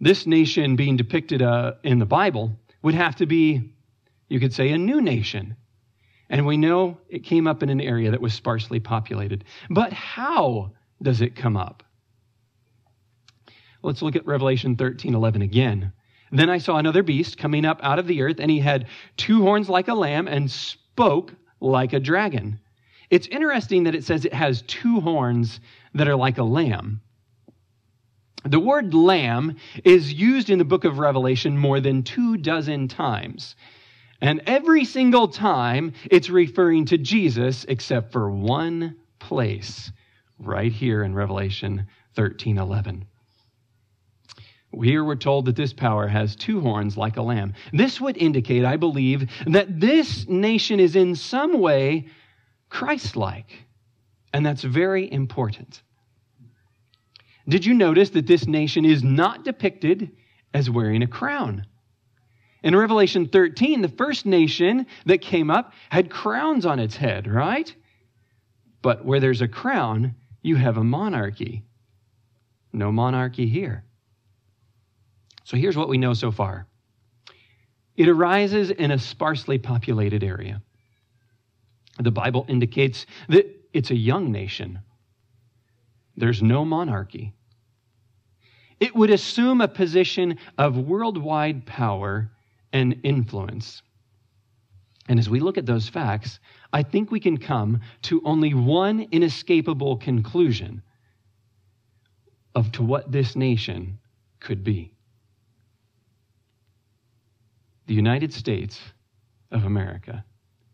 This 0.00 0.26
nation 0.26 0.76
being 0.76 0.96
depicted 0.96 1.42
uh, 1.42 1.74
in 1.82 1.98
the 1.98 2.06
Bible 2.06 2.52
would 2.82 2.94
have 2.94 3.16
to 3.16 3.26
be, 3.26 3.72
you 4.28 4.40
could 4.40 4.54
say, 4.54 4.70
a 4.70 4.78
new 4.78 5.00
nation. 5.00 5.56
And 6.30 6.46
we 6.46 6.56
know 6.56 6.98
it 7.08 7.24
came 7.24 7.46
up 7.46 7.62
in 7.62 7.68
an 7.68 7.80
area 7.80 8.10
that 8.10 8.20
was 8.20 8.34
sparsely 8.34 8.80
populated. 8.80 9.44
But 9.68 9.92
how 9.92 10.72
does 11.02 11.20
it 11.20 11.36
come 11.36 11.56
up? 11.56 11.82
Let's 13.88 14.02
look 14.02 14.16
at 14.16 14.26
Revelation 14.26 14.76
13 14.76 15.14
11 15.14 15.40
again. 15.40 15.94
Then 16.30 16.50
I 16.50 16.58
saw 16.58 16.76
another 16.76 17.02
beast 17.02 17.38
coming 17.38 17.64
up 17.64 17.80
out 17.82 17.98
of 17.98 18.06
the 18.06 18.20
earth, 18.20 18.38
and 18.38 18.50
he 18.50 18.58
had 18.58 18.86
two 19.16 19.40
horns 19.40 19.70
like 19.70 19.88
a 19.88 19.94
lamb 19.94 20.28
and 20.28 20.50
spoke 20.50 21.32
like 21.58 21.94
a 21.94 21.98
dragon. 21.98 22.60
It's 23.08 23.26
interesting 23.28 23.84
that 23.84 23.94
it 23.94 24.04
says 24.04 24.26
it 24.26 24.34
has 24.34 24.60
two 24.60 25.00
horns 25.00 25.60
that 25.94 26.06
are 26.06 26.16
like 26.16 26.36
a 26.36 26.42
lamb. 26.42 27.00
The 28.44 28.60
word 28.60 28.92
lamb 28.92 29.56
is 29.82 30.12
used 30.12 30.50
in 30.50 30.58
the 30.58 30.66
book 30.66 30.84
of 30.84 30.98
Revelation 30.98 31.56
more 31.56 31.80
than 31.80 32.02
two 32.02 32.36
dozen 32.36 32.88
times. 32.88 33.56
And 34.20 34.42
every 34.46 34.84
single 34.84 35.28
time 35.28 35.94
it's 36.10 36.28
referring 36.28 36.84
to 36.84 36.98
Jesus 36.98 37.64
except 37.66 38.12
for 38.12 38.30
one 38.30 38.96
place, 39.18 39.90
right 40.38 40.72
here 40.72 41.02
in 41.02 41.14
Revelation 41.14 41.86
13 42.16 42.58
11. 42.58 43.06
Here 44.72 45.02
we're 45.02 45.16
told 45.16 45.46
that 45.46 45.56
this 45.56 45.72
power 45.72 46.06
has 46.06 46.36
two 46.36 46.60
horns 46.60 46.96
like 46.96 47.16
a 47.16 47.22
lamb. 47.22 47.54
This 47.72 48.00
would 48.00 48.16
indicate, 48.16 48.64
I 48.64 48.76
believe, 48.76 49.28
that 49.46 49.80
this 49.80 50.28
nation 50.28 50.78
is 50.78 50.94
in 50.94 51.14
some 51.14 51.58
way 51.58 52.08
Christ 52.68 53.16
like. 53.16 53.66
And 54.32 54.44
that's 54.44 54.62
very 54.62 55.10
important. 55.10 55.82
Did 57.48 57.64
you 57.64 57.72
notice 57.72 58.10
that 58.10 58.26
this 58.26 58.46
nation 58.46 58.84
is 58.84 59.02
not 59.02 59.42
depicted 59.42 60.10
as 60.52 60.68
wearing 60.68 61.02
a 61.02 61.06
crown? 61.06 61.66
In 62.62 62.76
Revelation 62.76 63.28
13, 63.28 63.80
the 63.80 63.88
first 63.88 64.26
nation 64.26 64.86
that 65.06 65.22
came 65.22 65.50
up 65.50 65.72
had 65.88 66.10
crowns 66.10 66.66
on 66.66 66.78
its 66.78 66.96
head, 66.96 67.26
right? 67.26 67.74
But 68.82 69.04
where 69.04 69.20
there's 69.20 69.40
a 69.40 69.48
crown, 69.48 70.14
you 70.42 70.56
have 70.56 70.76
a 70.76 70.84
monarchy. 70.84 71.64
No 72.72 72.92
monarchy 72.92 73.48
here. 73.48 73.84
So 75.48 75.56
here's 75.56 75.78
what 75.78 75.88
we 75.88 75.96
know 75.96 76.12
so 76.12 76.30
far 76.30 76.66
it 77.96 78.06
arises 78.06 78.70
in 78.70 78.90
a 78.90 78.98
sparsely 78.98 79.56
populated 79.56 80.22
area. 80.22 80.60
The 81.98 82.10
Bible 82.10 82.44
indicates 82.48 83.06
that 83.30 83.46
it's 83.72 83.90
a 83.90 83.96
young 83.96 84.30
nation, 84.30 84.80
there's 86.18 86.42
no 86.42 86.66
monarchy. 86.66 87.32
It 88.78 88.94
would 88.94 89.08
assume 89.08 89.62
a 89.62 89.68
position 89.68 90.36
of 90.58 90.76
worldwide 90.76 91.64
power 91.64 92.30
and 92.74 93.00
influence. 93.02 93.80
And 95.08 95.18
as 95.18 95.30
we 95.30 95.40
look 95.40 95.56
at 95.56 95.64
those 95.64 95.88
facts, 95.88 96.40
I 96.74 96.82
think 96.82 97.10
we 97.10 97.20
can 97.20 97.38
come 97.38 97.80
to 98.02 98.20
only 98.22 98.52
one 98.52 99.00
inescapable 99.10 99.96
conclusion 99.96 100.82
of 102.54 102.70
to 102.72 102.82
what 102.82 103.10
this 103.10 103.34
nation 103.34 103.98
could 104.40 104.62
be 104.62 104.92
the 107.88 107.94
United 107.94 108.32
States 108.32 108.80
of 109.50 109.64
America. 109.64 110.24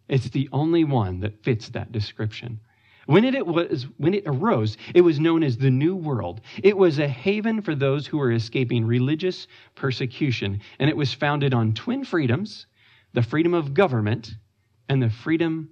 It's 0.09 0.29
the 0.29 0.49
only 0.53 0.85
one 0.85 1.21
that 1.21 1.43
fits 1.43 1.71
that 1.71 1.93
description. 1.93 2.61
When 3.07 3.25
it, 3.25 3.47
was, 3.47 3.87
when 3.99 4.15
it 4.15 4.25
arose, 4.27 4.77
it 4.95 5.03
was 5.03 5.21
known 5.21 5.43
as 5.43 5.57
the 5.57 5.71
New 5.71 5.95
World. 5.95 6.41
It 6.63 6.77
was 6.77 6.99
a 6.99 7.07
haven 7.07 7.63
for 7.63 7.75
those 7.75 8.07
who 8.07 8.19
were 8.19 8.33
escaping 8.33 8.85
religious 8.85 9.47
persecution, 9.75 10.61
and 10.79 10.91
it 10.91 10.97
was 10.97 11.15
founded 11.15 11.55
on 11.55 11.73
twin 11.73 12.05
freedoms 12.05 12.67
the 13.13 13.23
freedom 13.23 13.55
of 13.55 13.75
government 13.75 14.35
and 14.89 15.01
the 15.01 15.09
freedom 15.09 15.71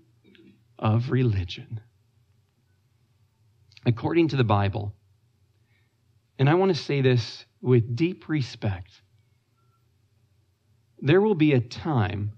of 0.78 1.10
religion. 1.10 1.80
According 3.84 4.28
to 4.28 4.36
the 4.36 4.44
Bible, 4.44 4.94
and 6.38 6.48
I 6.48 6.54
want 6.54 6.74
to 6.74 6.80
say 6.80 7.00
this 7.00 7.44
with 7.60 7.96
deep 7.96 8.28
respect, 8.28 9.01
there 11.02 11.20
will 11.20 11.34
be 11.34 11.52
a 11.52 11.60
time 11.60 12.32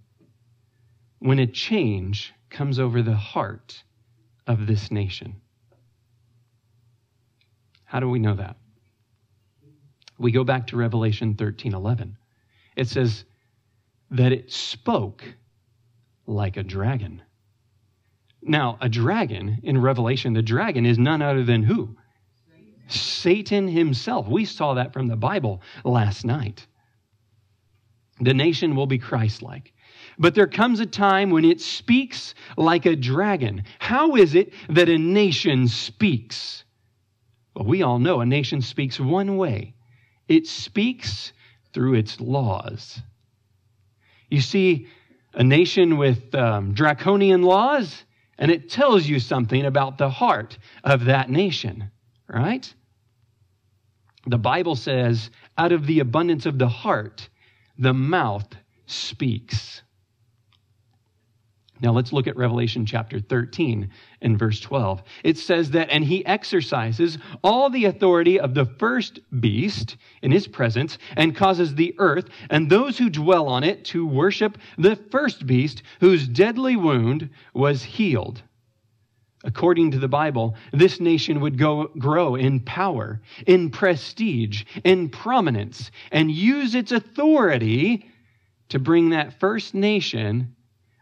when 1.19 1.39
a 1.39 1.47
change 1.47 2.33
comes 2.49 2.79
over 2.79 3.03
the 3.03 3.15
heart 3.15 3.85
of 4.47 4.67
this 4.67 4.91
nation. 4.91 5.37
How 7.85 8.01
do 8.01 8.09
we 8.09 8.19
know 8.19 8.35
that? 8.35 8.57
We 10.19 10.33
go 10.33 10.45
back 10.45 10.69
to 10.69 10.77
Revelation 10.77 11.35
13 11.35 11.75
11. 11.75 12.17
It 12.75 12.89
says 12.89 13.25
that 14.11 14.33
it 14.33 14.51
spoke 14.51 15.23
like 16.27 16.57
a 16.57 16.63
dragon. 16.63 17.23
Now, 18.41 18.79
a 18.81 18.89
dragon 18.89 19.59
in 19.63 19.81
Revelation, 19.81 20.33
the 20.33 20.43
dragon 20.43 20.87
is 20.87 20.99
none 20.99 21.21
other 21.21 21.45
than 21.45 21.63
who? 21.63 21.97
Satan 22.89 23.69
himself. 23.69 24.27
We 24.29 24.45
saw 24.45 24.75
that 24.75 24.93
from 24.93 25.09
the 25.09 25.17
Bible 25.17 25.63
last 25.85 26.25
night. 26.25 26.67
The 28.21 28.35
nation 28.35 28.77
will 28.77 28.87
be 28.87 28.99
Christ 28.99 29.43
like. 29.43 29.73
But 30.19 30.35
there 30.35 30.47
comes 30.47 30.81
a 30.81 30.87
time 30.87 31.31
when 31.31 31.45
it 31.45 31.61
speaks 31.61 32.35
like 32.57 32.87
a 32.87 32.95
dragon. 32.95 33.65
How 33.79 34.15
is 34.15 34.35
it 34.35 34.53
that 34.69 34.89
a 34.89 34.99
nation 34.99 35.67
speaks? 35.67 36.65
Well, 37.55 37.65
we 37.65 37.83
all 37.83 37.99
know 37.99 38.21
a 38.21 38.27
nation 38.27 38.61
speaks 38.61 39.01
one 39.01 39.37
way 39.37 39.75
it 40.29 40.47
speaks 40.47 41.33
through 41.73 41.95
its 41.95 42.21
laws. 42.21 43.01
You 44.31 44.41
see, 44.41 44.87
a 45.35 45.45
nation 45.45 45.99
with 45.99 46.35
um, 46.35 46.73
draconian 46.73 47.43
laws, 47.43 48.05
and 48.39 48.51
it 48.51 48.71
tells 48.71 49.07
you 49.07 49.19
something 49.19 49.65
about 49.65 49.99
the 49.99 50.09
heart 50.09 50.59
of 50.83 51.05
that 51.07 51.31
nation, 51.31 51.91
right? 52.29 52.73
The 54.27 54.39
Bible 54.39 54.77
says, 54.77 55.31
out 55.59 55.73
of 55.73 55.87
the 55.87 56.01
abundance 56.01 56.47
of 56.47 56.59
the 56.59 56.69
heart, 56.69 57.29
the 57.79 57.95
mouth 57.95 58.49
speaks. 58.87 59.83
Now 61.81 61.93
let's 61.93 62.13
look 62.13 62.27
at 62.27 62.37
Revelation 62.37 62.87
chapter 62.87 63.19
13 63.21 63.91
and 64.23 64.39
verse 64.39 64.61
12. 64.61 65.03
It 65.25 65.37
says 65.37 65.73
that, 65.73 65.91
and 65.91 66.05
he 66.05 66.25
exercises 66.25 67.19
all 67.43 67.69
the 67.69 67.87
authority 67.87 68.39
of 68.39 68.55
the 68.55 68.65
first 68.65 69.21
beast 69.41 69.97
in 70.23 70.31
his 70.31 70.47
presence 70.47 70.99
and 71.17 71.35
causes 71.35 71.75
the 71.75 71.95
earth 71.99 72.29
and 72.49 72.71
those 72.71 72.97
who 72.97 73.11
dwell 73.11 73.49
on 73.49 73.65
it 73.65 73.85
to 73.87 74.07
worship 74.07 74.57
the 74.79 74.97
first 74.97 75.47
beast 75.47 75.83
whose 76.01 76.29
deadly 76.29 76.77
wound 76.77 77.29
was 77.53 77.83
healed. 77.83 78.43
According 79.45 79.91
to 79.91 79.99
the 79.99 80.09
Bible, 80.09 80.57
this 80.73 81.01
nation 81.01 81.41
would 81.41 81.59
go, 81.59 81.89
grow 81.99 82.35
in 82.35 82.61
power, 82.61 83.21
in 83.47 83.71
prestige, 83.71 84.65
in 84.85 85.11
prominence, 85.11 85.91
and 86.11 86.31
use 86.31 86.75
its 86.75 86.93
authority 86.93 88.11
to 88.71 88.79
bring 88.79 89.11
that 89.11 89.39
first 89.39 89.75
nation 89.75 90.57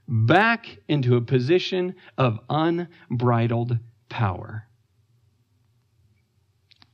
back 0.09 0.77
into 0.89 1.15
a 1.17 1.21
position 1.21 1.95
of 2.19 2.41
unbridled 2.51 3.79
power. 4.09 4.67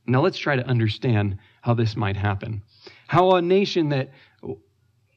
Now 0.05 0.21
let's 0.21 0.37
try 0.37 0.55
to 0.55 0.67
understand 0.67 1.37
how 1.61 1.73
this 1.73 1.95
might 1.95 2.15
happen. 2.15 2.61
How 3.07 3.31
a 3.31 3.41
nation 3.41 3.89
that, 3.89 4.11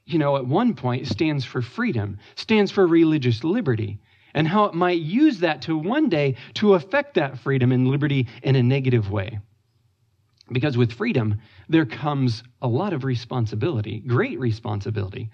you 0.06 0.18
know, 0.18 0.36
at 0.36 0.46
one 0.46 0.74
point 0.74 1.06
stands 1.06 1.44
for 1.44 1.60
freedom, 1.60 2.18
stands 2.36 2.70
for 2.70 2.86
religious 2.86 3.44
liberty, 3.44 4.00
and 4.34 4.48
how 4.48 4.64
it 4.64 4.74
might 4.74 5.00
use 5.00 5.40
that 5.40 5.62
to 5.62 5.76
one 5.76 6.08
day 6.08 6.36
to 6.54 6.74
affect 6.74 7.14
that 7.14 7.38
freedom 7.38 7.72
and 7.72 7.88
liberty 7.88 8.28
in 8.42 8.56
a 8.56 8.62
negative 8.62 9.10
way. 9.10 9.38
Because 10.50 10.76
with 10.76 10.92
freedom, 10.92 11.40
there 11.68 11.86
comes 11.86 12.42
a 12.60 12.68
lot 12.68 12.92
of 12.92 13.04
responsibility, 13.04 14.00
great 14.00 14.38
responsibility. 14.38 15.30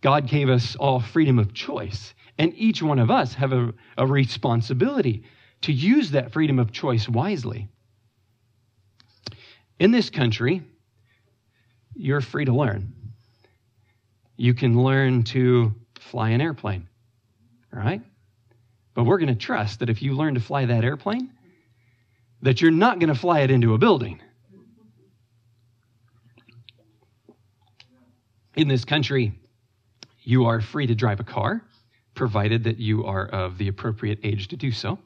God 0.00 0.26
gave 0.26 0.50
us 0.50 0.76
all 0.76 1.00
freedom 1.00 1.38
of 1.38 1.54
choice, 1.54 2.14
and 2.38 2.52
each 2.56 2.82
one 2.82 2.98
of 2.98 3.10
us 3.10 3.34
have 3.34 3.52
a, 3.52 3.72
a 3.96 4.06
responsibility 4.06 5.24
to 5.62 5.72
use 5.72 6.10
that 6.10 6.32
freedom 6.32 6.58
of 6.58 6.72
choice 6.72 7.08
wisely. 7.08 7.68
In 9.78 9.92
this 9.92 10.10
country, 10.10 10.62
you're 11.94 12.20
free 12.20 12.44
to 12.44 12.52
learn. 12.52 12.92
You 14.36 14.52
can 14.52 14.82
learn 14.82 15.22
to 15.24 15.74
fly 16.00 16.30
an 16.30 16.40
airplane, 16.40 16.88
right? 17.72 18.02
But 18.94 19.04
we're 19.04 19.18
going 19.18 19.28
to 19.28 19.34
trust 19.34 19.80
that 19.80 19.90
if 19.90 20.02
you 20.02 20.14
learn 20.14 20.34
to 20.34 20.40
fly 20.40 20.66
that 20.66 20.84
airplane, 20.84 21.30
that 22.42 22.60
you're 22.60 22.70
not 22.70 23.00
going 23.00 23.12
to 23.12 23.18
fly 23.18 23.40
it 23.40 23.50
into 23.50 23.74
a 23.74 23.78
building. 23.78 24.20
In 28.54 28.68
this 28.68 28.84
country, 28.84 29.32
you 30.22 30.46
are 30.46 30.60
free 30.60 30.86
to 30.86 30.94
drive 30.94 31.18
a 31.18 31.24
car, 31.24 31.62
provided 32.14 32.64
that 32.64 32.78
you 32.78 33.04
are 33.04 33.26
of 33.26 33.58
the 33.58 33.68
appropriate 33.68 34.20
age 34.22 34.48
to 34.48 34.56
do 34.56 34.70
so. 34.70 34.98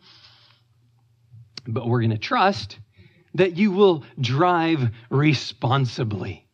But 1.67 1.87
we're 1.87 2.01
going 2.01 2.11
to 2.11 2.19
trust 2.19 2.79
that 3.35 3.57
you 3.57 3.71
will 3.71 4.05
drive 4.21 4.91
responsibly. 5.11 6.47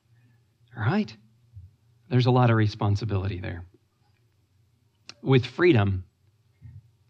All 0.76 0.84
right? 0.84 1.14
There's 2.08 2.26
a 2.26 2.30
lot 2.30 2.50
of 2.50 2.56
responsibility 2.56 3.40
there. 3.40 3.64
With 5.22 5.46
freedom, 5.46 6.04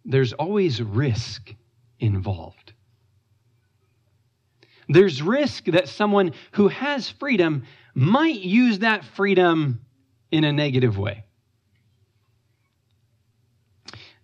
there's 0.05 0.33
always 0.33 0.83
risk 0.83 1.55
involved. 1.99 2.73
There's 4.89 5.23
risk 5.23 5.65
that 5.67 5.89
someone 5.89 6.33
who 6.53 6.69
has 6.69 7.09
freedom 7.09 7.65
might 7.95 8.41
use 8.41 8.81
that 8.81 9.05
freedom 9.05 9.81
in 10.31 10.45
a 10.45 10.53
negative 10.53 10.99
way. 10.99 11.25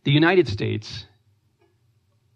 The 0.04 0.10
United 0.10 0.48
States, 0.48 1.06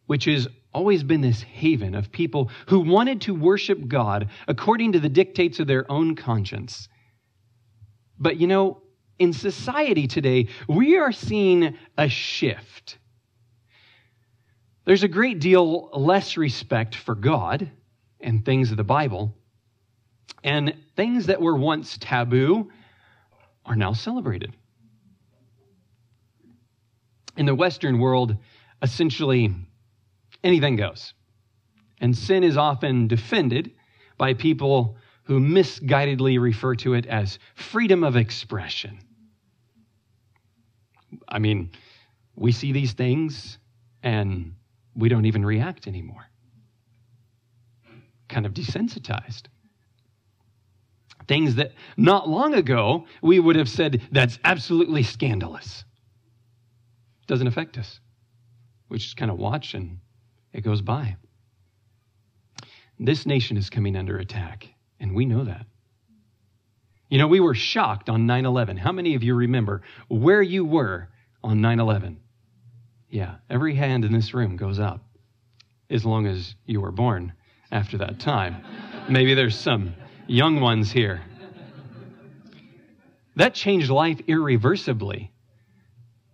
which 0.07 0.25
has 0.25 0.49
always 0.73 1.03
been 1.03 1.21
this 1.21 1.43
haven 1.43 1.95
of 1.95 2.11
people 2.11 2.51
who 2.69 2.81
wanted 2.81 3.21
to 3.23 3.35
worship 3.35 3.87
God 3.89 4.29
according 4.49 4.93
to 4.93 5.01
the 5.01 5.09
dictates 5.09 5.61
of 5.61 5.67
their 5.67 5.91
own 5.91 6.17
conscience. 6.17 6.89
But 8.19 8.39
you 8.39 8.47
know, 8.47 8.83
in 9.19 9.33
society 9.33 10.07
today, 10.07 10.49
we 10.69 10.97
are 10.99 11.13
seeing 11.13 11.77
a 11.97 12.09
shift. 12.09 12.99
There's 14.85 15.03
a 15.03 15.09
great 15.09 15.41
deal 15.41 15.89
less 15.93 16.37
respect 16.37 16.95
for 16.95 17.15
God 17.15 17.71
and 18.21 18.45
things 18.45 18.71
of 18.71 18.77
the 18.77 18.85
Bible, 18.85 19.35
and 20.43 20.75
things 20.97 21.27
that 21.27 21.41
were 21.41 21.57
once 21.57 21.99
taboo 21.99 22.71
are 23.65 23.77
now 23.77 23.93
celebrated 23.93 24.55
in 27.37 27.47
the 27.47 27.55
Western 27.55 27.99
world, 27.99 28.37
essentially 28.83 29.55
anything 30.43 30.77
goes. 30.77 31.15
And 32.01 32.17
sin 32.17 32.45
is 32.45 32.57
often 32.57 33.09
defended 33.09 33.73
by 34.19 34.35
people 34.35 34.97
who 35.25 35.41
misguidedly 35.41 36.39
refer 36.39 36.75
to 36.77 36.95
it 36.95 37.07
as 37.07 37.39
freedom 37.55 38.05
of 38.05 38.17
expression. 38.17 38.99
I 41.29 41.39
mean, 41.39 41.71
we 42.37 42.53
see 42.53 42.73
these 42.73 42.93
things 42.93 43.59
and 44.03 44.55
we 44.95 45.09
don't 45.09 45.27
even 45.27 45.45
react 45.45 45.87
anymore. 45.87 46.25
Kind 48.29 48.47
of 48.47 48.55
desensitized. 48.55 49.45
Things 51.27 51.55
that 51.57 51.73
not 51.97 52.29
long 52.29 52.55
ago 52.55 53.07
we 53.23 53.39
would 53.39 53.57
have 53.57 53.69
said 53.69 54.03
that's 54.13 54.39
absolutely 54.45 55.03
scandalous 55.03 55.85
doesn't 57.27 57.47
affect 57.47 57.79
us. 57.79 58.01
We 58.89 58.99
just 58.99 59.17
kind 59.17 59.31
of 59.31 59.39
watch 59.39 59.75
and 59.75 59.99
it 60.53 60.63
goes 60.63 60.83
by. 60.83 61.17
This 62.99 63.27
nation 63.27 63.57
is 63.57 63.71
coming 63.71 63.97
under 63.97 64.19
attack, 64.19 64.69
and 65.01 65.15
we 65.15 65.27
know 65.27 65.45
that. 65.45 65.67
You 67.09 67.19
know, 67.19 67.27
we 67.27 67.41
were 67.41 67.55
shocked 67.55 68.09
on 68.09 68.27
9 68.27 68.47
11. 68.47 68.77
How 68.77 68.93
many 68.93 69.15
of 69.15 69.23
you 69.23 69.35
remember 69.35 69.83
where 70.09 70.43
you 70.43 70.65
were 70.65 71.09
on 71.43 71.61
9 71.61 71.81
11? 71.81 72.21
Yeah, 73.15 73.37
every 73.49 73.77
hand 73.77 74.05
in 74.05 74.13
this 74.13 74.35
room 74.35 74.57
goes 74.57 74.81
up 74.81 75.05
as 75.89 76.05
long 76.05 76.27
as 76.27 76.57
you 76.67 76.81
were 76.81 76.91
born 76.91 77.33
after 77.71 77.97
that 77.99 78.19
time. 78.19 78.57
Maybe 79.09 79.35
there's 79.35 79.57
some 79.57 79.95
young 80.27 80.61
ones 80.61 80.91
here. 80.91 81.23
That 83.37 83.55
changed 83.55 83.89
life 83.89 84.21
irreversibly. 84.27 85.33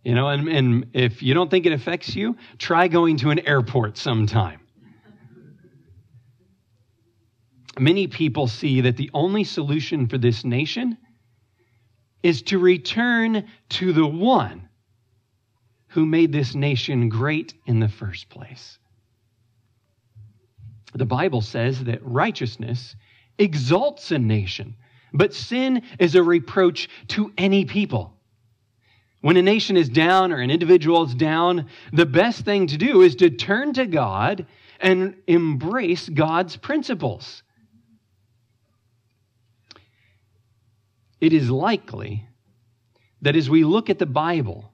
You 0.05 0.15
know, 0.15 0.29
and, 0.29 0.49
and 0.49 0.87
if 0.95 1.23
you 1.23 1.35
don't 1.35 1.51
think 1.51 1.67
it 1.67 1.73
affects 1.73 2.17
you, 2.17 2.39
try 2.57 2.89
going 2.89 3.19
to 3.19 3.29
an 3.29 3.41
airport 3.41 3.99
sometime. 3.99 4.61
Many 7.79 8.07
people 8.07 8.47
see 8.47 8.81
that 8.81 8.97
the 8.97 9.11
only 9.13 9.45
solution 9.45 10.09
for 10.09 10.17
this 10.17 10.47
nation 10.47 10.97
is 12.23 12.41
to 12.45 12.59
return 12.59 13.47
to 13.69 13.93
the 13.93 14.07
one 14.07 14.70
who 15.91 16.07
made 16.07 16.33
this 16.33 16.55
nation 16.55 17.09
great 17.09 17.55
in 17.67 17.81
the 17.81 17.89
first 17.89 18.29
place. 18.29 18.79
The 20.95 21.07
Bible 21.07 21.41
says 21.41 21.85
that 21.85 22.05
righteousness 22.05 22.97
exalts 23.39 24.11
a 24.11 24.19
nation, 24.19 24.77
but 25.13 25.35
sin 25.35 25.83
is 25.99 26.15
a 26.15 26.23
reproach 26.23 26.89
to 27.09 27.33
any 27.39 27.65
people. 27.65 28.15
When 29.21 29.37
a 29.37 29.43
nation 29.43 29.77
is 29.77 29.89
down 29.89 30.33
or 30.33 30.39
an 30.39 30.51
individual 30.51 31.05
is 31.05 31.15
down, 31.15 31.67
the 31.93 32.07
best 32.07 32.45
thing 32.45 32.69
to 32.69 32.79
do 32.79 33.03
is 33.03 33.17
to 33.17 33.31
turn 33.31 33.73
to 33.75 33.87
God 33.87 34.47
and 34.81 35.17
embrace 35.27 36.09
God's 36.09 36.57
principles. 36.57 37.43
It 41.21 41.33
is 41.33 41.51
likely 41.51 42.27
that 43.23 43.37
as 43.37 43.51
we 43.51 43.65
look 43.65 43.91
at 43.91 43.99
the 43.99 44.07
Bible, 44.07 44.73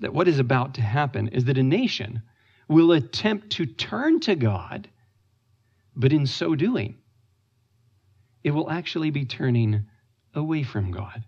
that 0.00 0.12
what 0.12 0.28
is 0.28 0.38
about 0.38 0.74
to 0.74 0.82
happen 0.82 1.28
is 1.28 1.44
that 1.44 1.58
a 1.58 1.62
nation 1.62 2.22
will 2.68 2.92
attempt 2.92 3.50
to 3.50 3.66
turn 3.66 4.20
to 4.20 4.34
God, 4.34 4.88
but 5.94 6.12
in 6.12 6.26
so 6.26 6.54
doing, 6.54 6.96
it 8.42 8.50
will 8.50 8.70
actually 8.70 9.10
be 9.10 9.24
turning 9.24 9.86
away 10.34 10.62
from 10.62 10.90
God. 10.90 11.24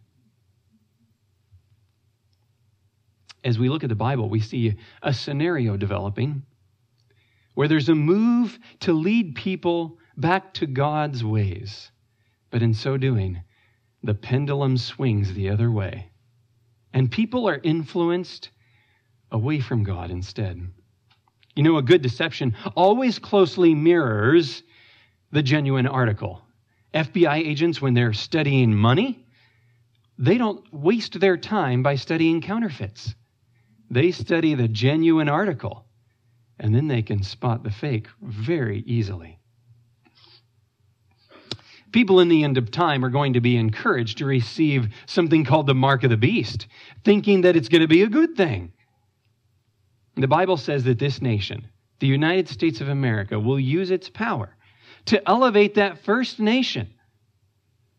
As 3.44 3.58
we 3.58 3.68
look 3.68 3.84
at 3.84 3.88
the 3.88 3.94
Bible, 3.94 4.28
we 4.28 4.40
see 4.40 4.76
a 5.02 5.14
scenario 5.14 5.76
developing 5.76 6.42
where 7.54 7.68
there's 7.68 7.88
a 7.88 7.94
move 7.94 8.58
to 8.80 8.92
lead 8.92 9.34
people 9.34 9.98
back 10.16 10.52
to 10.54 10.66
God's 10.66 11.24
ways. 11.24 11.90
But 12.50 12.62
in 12.62 12.74
so 12.74 12.96
doing, 12.96 13.42
the 14.02 14.14
pendulum 14.14 14.76
swings 14.76 15.32
the 15.32 15.48
other 15.48 15.70
way, 15.70 16.10
and 16.92 17.10
people 17.10 17.48
are 17.48 17.60
influenced 17.62 18.50
away 19.30 19.60
from 19.60 19.84
God 19.84 20.10
instead. 20.10 20.60
You 21.54 21.62
know, 21.62 21.78
a 21.78 21.82
good 21.82 22.02
deception 22.02 22.54
always 22.76 23.18
closely 23.18 23.74
mirrors 23.74 24.62
the 25.32 25.42
genuine 25.42 25.86
article. 25.86 26.42
FBI 26.94 27.36
agents, 27.36 27.80
when 27.80 27.94
they're 27.94 28.12
studying 28.12 28.74
money, 28.74 29.24
they 30.18 30.38
don't 30.38 30.64
waste 30.72 31.18
their 31.20 31.36
time 31.36 31.82
by 31.82 31.96
studying 31.96 32.40
counterfeits. 32.40 33.14
They 33.90 34.12
study 34.12 34.54
the 34.54 34.68
genuine 34.68 35.28
article, 35.28 35.86
and 36.58 36.74
then 36.74 36.88
they 36.88 37.02
can 37.02 37.22
spot 37.22 37.62
the 37.62 37.70
fake 37.70 38.08
very 38.20 38.80
easily. 38.86 39.38
People 41.92 42.20
in 42.20 42.28
the 42.28 42.44
end 42.44 42.58
of 42.58 42.70
time 42.70 43.04
are 43.04 43.10
going 43.10 43.34
to 43.34 43.40
be 43.40 43.56
encouraged 43.56 44.18
to 44.18 44.26
receive 44.26 44.88
something 45.06 45.44
called 45.44 45.66
the 45.66 45.74
mark 45.74 46.04
of 46.04 46.10
the 46.10 46.16
beast, 46.16 46.66
thinking 47.04 47.42
that 47.42 47.56
it's 47.56 47.68
going 47.68 47.82
to 47.82 47.88
be 47.88 48.02
a 48.02 48.08
good 48.08 48.36
thing. 48.36 48.72
The 50.16 50.28
Bible 50.28 50.56
says 50.56 50.84
that 50.84 50.98
this 50.98 51.20
nation, 51.20 51.68
the 51.98 52.06
United 52.06 52.48
States 52.48 52.80
of 52.80 52.88
America, 52.88 53.38
will 53.38 53.60
use 53.60 53.90
its 53.90 54.08
power 54.08 54.56
to 55.06 55.28
elevate 55.28 55.74
that 55.74 55.98
first 56.04 56.40
nation 56.40 56.94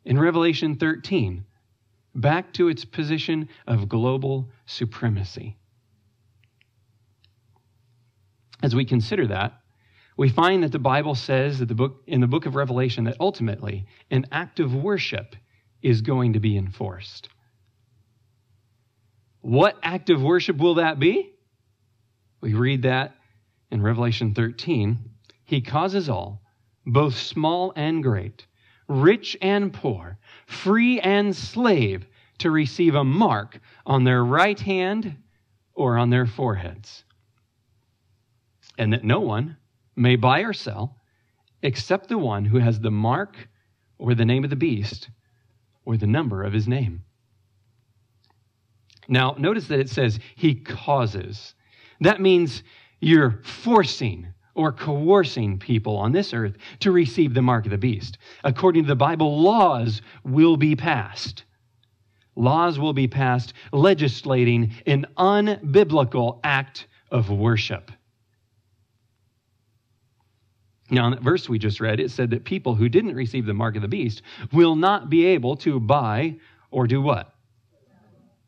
in 0.04 0.20
Revelation 0.20 0.76
13 0.76 1.46
back 2.16 2.52
to 2.54 2.70
its 2.70 2.84
position 2.86 3.50
of 3.68 3.88
global 3.88 4.50
supremacy. 4.66 5.58
As 8.64 8.74
we 8.74 8.86
consider 8.86 9.28
that, 9.28 9.62
we 10.18 10.30
find 10.30 10.64
that 10.64 10.72
the 10.72 10.80
Bible 10.80 11.14
says 11.14 11.60
that 11.60 11.68
the 11.68 11.76
book 11.76 12.02
in 12.08 12.22
the 12.22 12.28
book 12.28 12.48
of 12.48 12.56
Revelation 12.56 13.04
that 13.04 13.18
ultimately 13.20 13.86
an 14.10 14.26
act 14.32 14.60
of 14.60 14.74
worship 14.74 15.36
is 15.84 16.02
going 16.02 16.34
to 16.34 16.40
be 16.40 16.58
enforced. 16.58 17.30
What 19.42 19.78
act 19.84 20.10
of 20.10 20.24
worship 20.24 20.58
will 20.58 20.76
that 20.76 21.00
be? 21.00 21.37
We 22.42 22.54
read 22.54 22.84
that 22.84 23.16
in 23.72 23.82
Revelation 23.82 24.34
13. 24.34 24.98
He 25.44 25.62
causes 25.62 26.10
all, 26.10 26.42
both 26.86 27.18
small 27.18 27.74
and 27.76 28.04
great, 28.04 28.46
rich 28.88 29.36
and 29.42 29.74
poor, 29.74 30.18
free 30.46 31.00
and 31.00 31.36
slave, 31.36 32.06
to 32.40 32.52
receive 32.52 32.96
a 32.96 33.04
mark 33.04 33.60
on 33.86 34.04
their 34.04 34.24
right 34.24 34.60
hand 34.60 35.18
or 35.74 35.98
on 35.98 36.10
their 36.10 36.26
foreheads. 36.26 37.04
And 38.78 38.94
that 38.94 39.04
no 39.04 39.20
one 39.20 39.58
may 39.96 40.16
buy 40.16 40.42
or 40.42 40.54
sell 40.54 40.98
except 41.64 42.10
the 42.10 42.18
one 42.18 42.46
who 42.46 42.60
has 42.60 42.80
the 42.80 42.92
mark 42.92 43.50
or 43.98 44.14
the 44.14 44.26
name 44.26 44.44
of 44.44 44.52
the 44.52 44.56
beast 44.56 45.10
or 45.86 45.98
the 45.98 46.08
number 46.08 46.44
of 46.44 46.54
his 46.54 46.68
name. 46.68 47.04
Now, 49.08 49.36
notice 49.38 49.68
that 49.68 49.80
it 49.80 49.90
says 49.90 50.20
he 50.36 50.54
causes. 50.54 51.56
That 52.02 52.22
means 52.22 52.64
you're 53.00 53.40
forcing 53.44 54.28
or 54.54 54.72
coercing 54.72 55.60
people 55.60 55.98
on 55.98 56.12
this 56.12 56.34
earth 56.34 56.58
to 56.80 56.92
receive 56.92 57.34
the 57.34 57.42
mark 57.42 57.66
of 57.66 57.72
the 57.72 57.78
beast. 57.78 58.18
According 58.44 58.84
to 58.84 58.88
the 58.88 58.96
Bible, 58.96 59.42
laws 59.42 60.02
will 60.24 60.58
be 60.58 60.76
passed. 60.76 61.44
Laws 62.36 62.80
will 62.80 62.94
be 62.94 63.08
passed 63.08 63.54
legislating 63.72 64.74
an 64.86 65.06
unbiblical 65.18 66.40
act 66.44 66.88
of 67.12 67.30
worship. 67.30 67.92
Now, 70.90 71.06
in 71.08 71.12
that 71.12 71.22
verse 71.22 71.50
we 71.50 71.60
just 71.60 71.80
read, 71.80 72.00
it 72.00 72.12
said 72.12 72.30
that 72.30 72.46
people 72.46 72.74
who 72.74 72.90
didn't 72.90 73.16
receive 73.16 73.46
the 73.46 73.54
mark 73.54 73.76
of 73.76 73.82
the 73.82 73.88
beast 73.88 74.22
will 74.54 74.76
not 74.76 75.10
be 75.10 75.26
able 75.26 75.58
to 75.58 75.80
buy 75.80 76.38
or 76.72 76.88
do 76.88 77.02
what? 77.02 77.34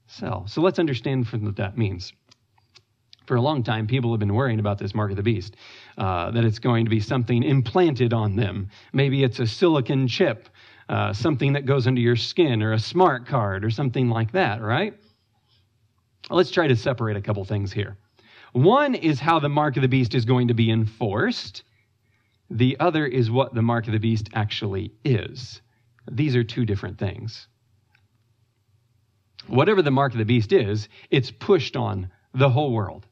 Sell. 0.08 0.48
So 0.48 0.62
let's 0.62 0.80
understand 0.80 1.28
what 1.28 1.58
that 1.58 1.78
means. 1.78 2.14
For 3.30 3.36
a 3.36 3.42
long 3.42 3.62
time, 3.62 3.86
people 3.86 4.10
have 4.10 4.20
been 4.20 4.34
worrying 4.34 4.60
about 4.60 4.80
this 4.80 4.96
mark 4.96 5.12
of 5.12 5.16
the 5.16 5.22
beast, 5.22 5.56
uh, 6.00 6.32
that 6.32 6.44
it's 6.44 6.58
going 6.58 6.86
to 6.86 6.90
be 6.90 7.00
something 7.00 7.44
implanted 7.44 8.12
on 8.12 8.36
them. 8.36 8.70
Maybe 8.92 9.24
it's 9.24 9.38
a 9.38 9.46
silicon 9.46 10.08
chip, 10.08 10.50
uh, 10.90 11.14
something 11.14 11.54
that 11.54 11.68
goes 11.68 11.86
under 11.86 12.02
your 12.02 12.16
skin, 12.16 12.64
or 12.64 12.74
a 12.74 12.80
smart 12.80 13.28
card, 13.28 13.64
or 13.64 13.70
something 13.70 14.10
like 14.10 14.32
that, 14.32 14.64
right? 14.64 14.96
Let's 16.32 16.50
try 16.50 16.66
to 16.66 16.76
separate 16.76 17.18
a 17.18 17.22
couple 17.22 17.46
things 17.46 17.72
here. 17.72 17.98
One 18.54 18.96
is 18.96 19.20
how 19.20 19.38
the 19.38 19.48
mark 19.48 19.76
of 19.76 19.84
the 19.84 19.88
beast 19.88 20.16
is 20.16 20.26
going 20.26 20.48
to 20.48 20.56
be 20.56 20.72
enforced. 20.72 21.62
The 22.50 22.78
other 22.80 23.06
is 23.06 23.30
what 23.30 23.54
the 23.54 23.62
mark 23.62 23.86
of 23.86 23.94
the 23.94 24.00
beast 24.00 24.30
actually 24.34 24.92
is. 25.06 25.62
These 26.10 26.36
are 26.36 26.44
two 26.44 26.66
different 26.66 26.98
things. 26.98 27.48
Whatever 29.46 29.84
the 29.84 29.92
mark 29.92 30.14
of 30.14 30.18
the 30.18 30.26
beast 30.26 30.52
is, 30.52 30.90
it's 31.12 31.30
pushed 31.30 31.76
on 31.78 32.10
the 32.34 32.50
whole 32.50 32.74
world. 32.74 33.06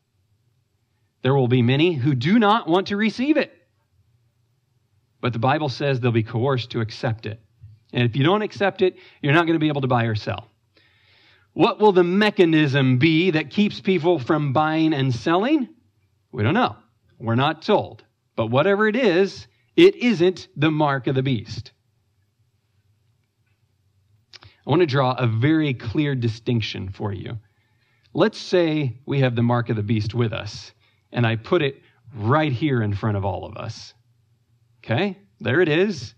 There 1.28 1.36
will 1.36 1.50
be 1.50 1.62
many 1.62 1.92
who 1.92 2.16
do 2.16 2.40
not 2.40 2.70
want 2.70 2.88
to 2.88 2.96
receive 2.96 3.36
it. 3.36 3.52
But 5.20 5.34
the 5.34 5.40
Bible 5.40 5.68
says 5.68 6.00
they'll 6.00 6.13
be 6.13 6.24
coerced 6.24 6.72
to 6.72 6.80
accept 6.80 7.26
it. 7.26 7.42
And 7.92 8.10
if 8.10 8.16
you 8.16 8.24
don't 8.24 8.44
accept 8.44 8.82
it, 8.82 8.96
you're 9.22 9.34
not 9.34 9.46
going 9.46 9.56
to 9.56 9.60
be 9.60 9.68
able 9.68 9.82
to 9.82 9.88
buy 9.88 10.06
or 10.06 10.16
sell. 10.16 10.48
What 11.52 11.82
will 11.82 11.92
the 11.92 12.06
mechanism 12.06 12.98
be 12.98 13.32
that 13.32 13.50
keeps 13.50 13.82
people 13.82 14.20
from 14.20 14.54
buying 14.54 14.94
and 14.94 15.13
selling? 15.13 15.68
We 16.32 16.44
don't 16.44 16.54
know. 16.54 16.78
We're 17.20 17.36
not 17.36 17.62
told. 17.62 18.06
But 18.38 18.48
whatever 18.48 18.88
it 18.88 18.96
is, 18.96 19.48
it 19.76 19.98
isn't 19.98 20.48
the 20.56 20.72
mark 20.72 21.08
of 21.08 21.16
the 21.16 21.24
beast. 21.24 21.74
I 24.66 24.70
want 24.70 24.80
to 24.80 24.86
draw 24.86 25.12
a 25.12 25.28
very 25.28 25.74
clear 25.74 26.16
distinction 26.16 26.88
for 26.88 27.12
you. 27.12 27.38
Let's 28.13 28.38
say 28.38 29.02
we 29.06 29.20
have 29.20 29.36
the 29.36 29.44
mark 29.44 29.70
of 29.70 29.76
the 29.76 29.84
beast 29.84 30.13
with 30.13 30.32
us, 30.32 30.72
and 31.12 31.26
I 31.26 31.36
put 31.36 31.62
it 31.62 31.82
right 32.15 32.52
here 32.52 32.82
in 32.82 32.93
front 32.93 33.17
of 33.17 33.26
all 33.26 33.46
of 33.46 33.58
us. 33.58 33.93
Okay? 34.84 35.17
There 35.39 35.62
it 35.62 35.70
is. 35.70 36.13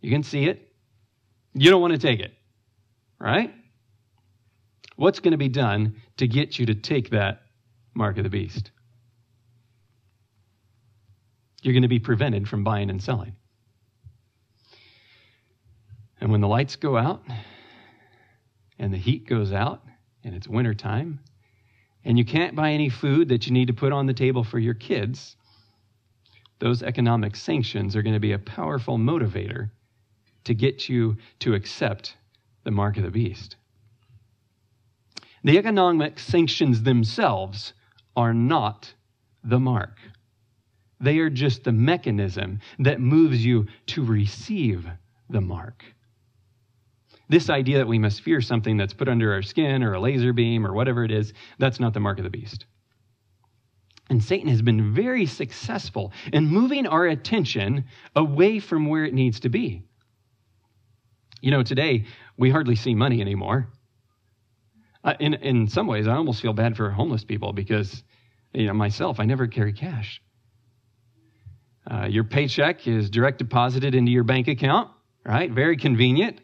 You 0.00 0.10
can 0.10 0.22
see 0.22 0.44
it. 0.44 0.72
You 1.54 1.70
don't 1.70 1.80
want 1.80 1.92
to 1.92 1.98
take 1.98 2.20
it, 2.20 2.32
right? 3.18 3.54
What's 4.96 5.20
going 5.20 5.32
to 5.32 5.38
be 5.38 5.48
done 5.48 6.00
to 6.16 6.26
get 6.26 6.58
you 6.58 6.66
to 6.66 6.74
take 6.74 7.10
that 7.10 7.42
mark 7.94 8.18
of 8.18 8.24
the 8.24 8.30
beast? 8.30 8.70
you're 11.64 11.72
going 11.72 11.82
to 11.82 11.88
be 11.88 11.98
prevented 11.98 12.46
from 12.46 12.62
buying 12.62 12.90
and 12.90 13.02
selling. 13.02 13.34
And 16.20 16.30
when 16.30 16.42
the 16.42 16.48
lights 16.48 16.76
go 16.76 16.96
out 16.98 17.22
and 18.78 18.92
the 18.92 18.98
heat 18.98 19.26
goes 19.26 19.50
out 19.50 19.82
and 20.22 20.34
it's 20.34 20.46
wintertime 20.46 21.20
and 22.04 22.18
you 22.18 22.24
can't 22.24 22.54
buy 22.54 22.70
any 22.70 22.88
food 22.88 23.28
that 23.28 23.46
you 23.46 23.52
need 23.52 23.68
to 23.68 23.74
put 23.74 23.92
on 23.92 24.06
the 24.06 24.14
table 24.14 24.44
for 24.44 24.58
your 24.58 24.74
kids, 24.74 25.36
those 26.58 26.82
economic 26.82 27.36
sanctions 27.36 27.96
are 27.96 28.02
going 28.02 28.14
to 28.14 28.20
be 28.20 28.32
a 28.32 28.38
powerful 28.38 28.98
motivator 28.98 29.70
to 30.44 30.54
get 30.54 30.88
you 30.88 31.16
to 31.40 31.54
accept 31.54 32.16
the 32.64 32.70
mark 32.70 32.96
of 32.96 33.02
the 33.02 33.10
beast. 33.10 33.56
The 35.42 35.58
economic 35.58 36.18
sanctions 36.18 36.82
themselves 36.82 37.74
are 38.16 38.32
not 38.32 38.94
the 39.42 39.58
mark. 39.58 39.98
They 41.00 41.18
are 41.18 41.30
just 41.30 41.64
the 41.64 41.72
mechanism 41.72 42.60
that 42.78 43.00
moves 43.00 43.44
you 43.44 43.66
to 43.88 44.04
receive 44.04 44.86
the 45.28 45.40
mark. 45.40 45.84
This 47.28 47.48
idea 47.48 47.78
that 47.78 47.86
we 47.88 47.98
must 47.98 48.20
fear 48.20 48.40
something 48.40 48.76
that's 48.76 48.92
put 48.92 49.08
under 49.08 49.32
our 49.32 49.42
skin 49.42 49.82
or 49.82 49.94
a 49.94 50.00
laser 50.00 50.32
beam 50.32 50.66
or 50.66 50.72
whatever 50.72 51.04
it 51.04 51.10
is, 51.10 51.32
that's 51.58 51.80
not 51.80 51.94
the 51.94 52.00
mark 52.00 52.18
of 52.18 52.24
the 52.24 52.30
beast. 52.30 52.66
And 54.10 54.22
Satan 54.22 54.48
has 54.48 54.60
been 54.60 54.94
very 54.94 55.24
successful 55.24 56.12
in 56.32 56.46
moving 56.46 56.86
our 56.86 57.06
attention 57.06 57.86
away 58.14 58.60
from 58.60 58.86
where 58.86 59.04
it 59.04 59.14
needs 59.14 59.40
to 59.40 59.48
be. 59.48 59.82
You 61.40 61.50
know, 61.50 61.62
today 61.62 62.04
we 62.36 62.50
hardly 62.50 62.76
see 62.76 62.94
money 62.94 63.20
anymore. 63.20 63.68
Uh, 65.02 65.14
in, 65.20 65.34
in 65.34 65.68
some 65.68 65.86
ways, 65.86 66.06
I 66.06 66.14
almost 66.14 66.42
feel 66.42 66.52
bad 66.52 66.76
for 66.76 66.90
homeless 66.90 67.24
people 67.24 67.52
because, 67.52 68.02
you 68.52 68.66
know, 68.66 68.74
myself, 68.74 69.20
I 69.20 69.24
never 69.24 69.46
carry 69.46 69.72
cash. 69.72 70.22
Uh, 71.90 72.06
your 72.08 72.24
paycheck 72.24 72.86
is 72.86 73.10
direct 73.10 73.38
deposited 73.38 73.94
into 73.94 74.10
your 74.10 74.24
bank 74.24 74.48
account, 74.48 74.90
right? 75.24 75.50
Very 75.50 75.76
convenient. 75.76 76.40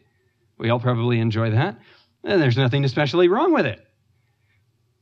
We 0.61 0.69
all 0.69 0.79
probably 0.79 1.19
enjoy 1.19 1.49
that. 1.51 1.79
And 2.23 2.39
there's 2.39 2.55
nothing 2.55 2.85
especially 2.85 3.27
wrong 3.27 3.51
with 3.51 3.65
it. 3.65 3.83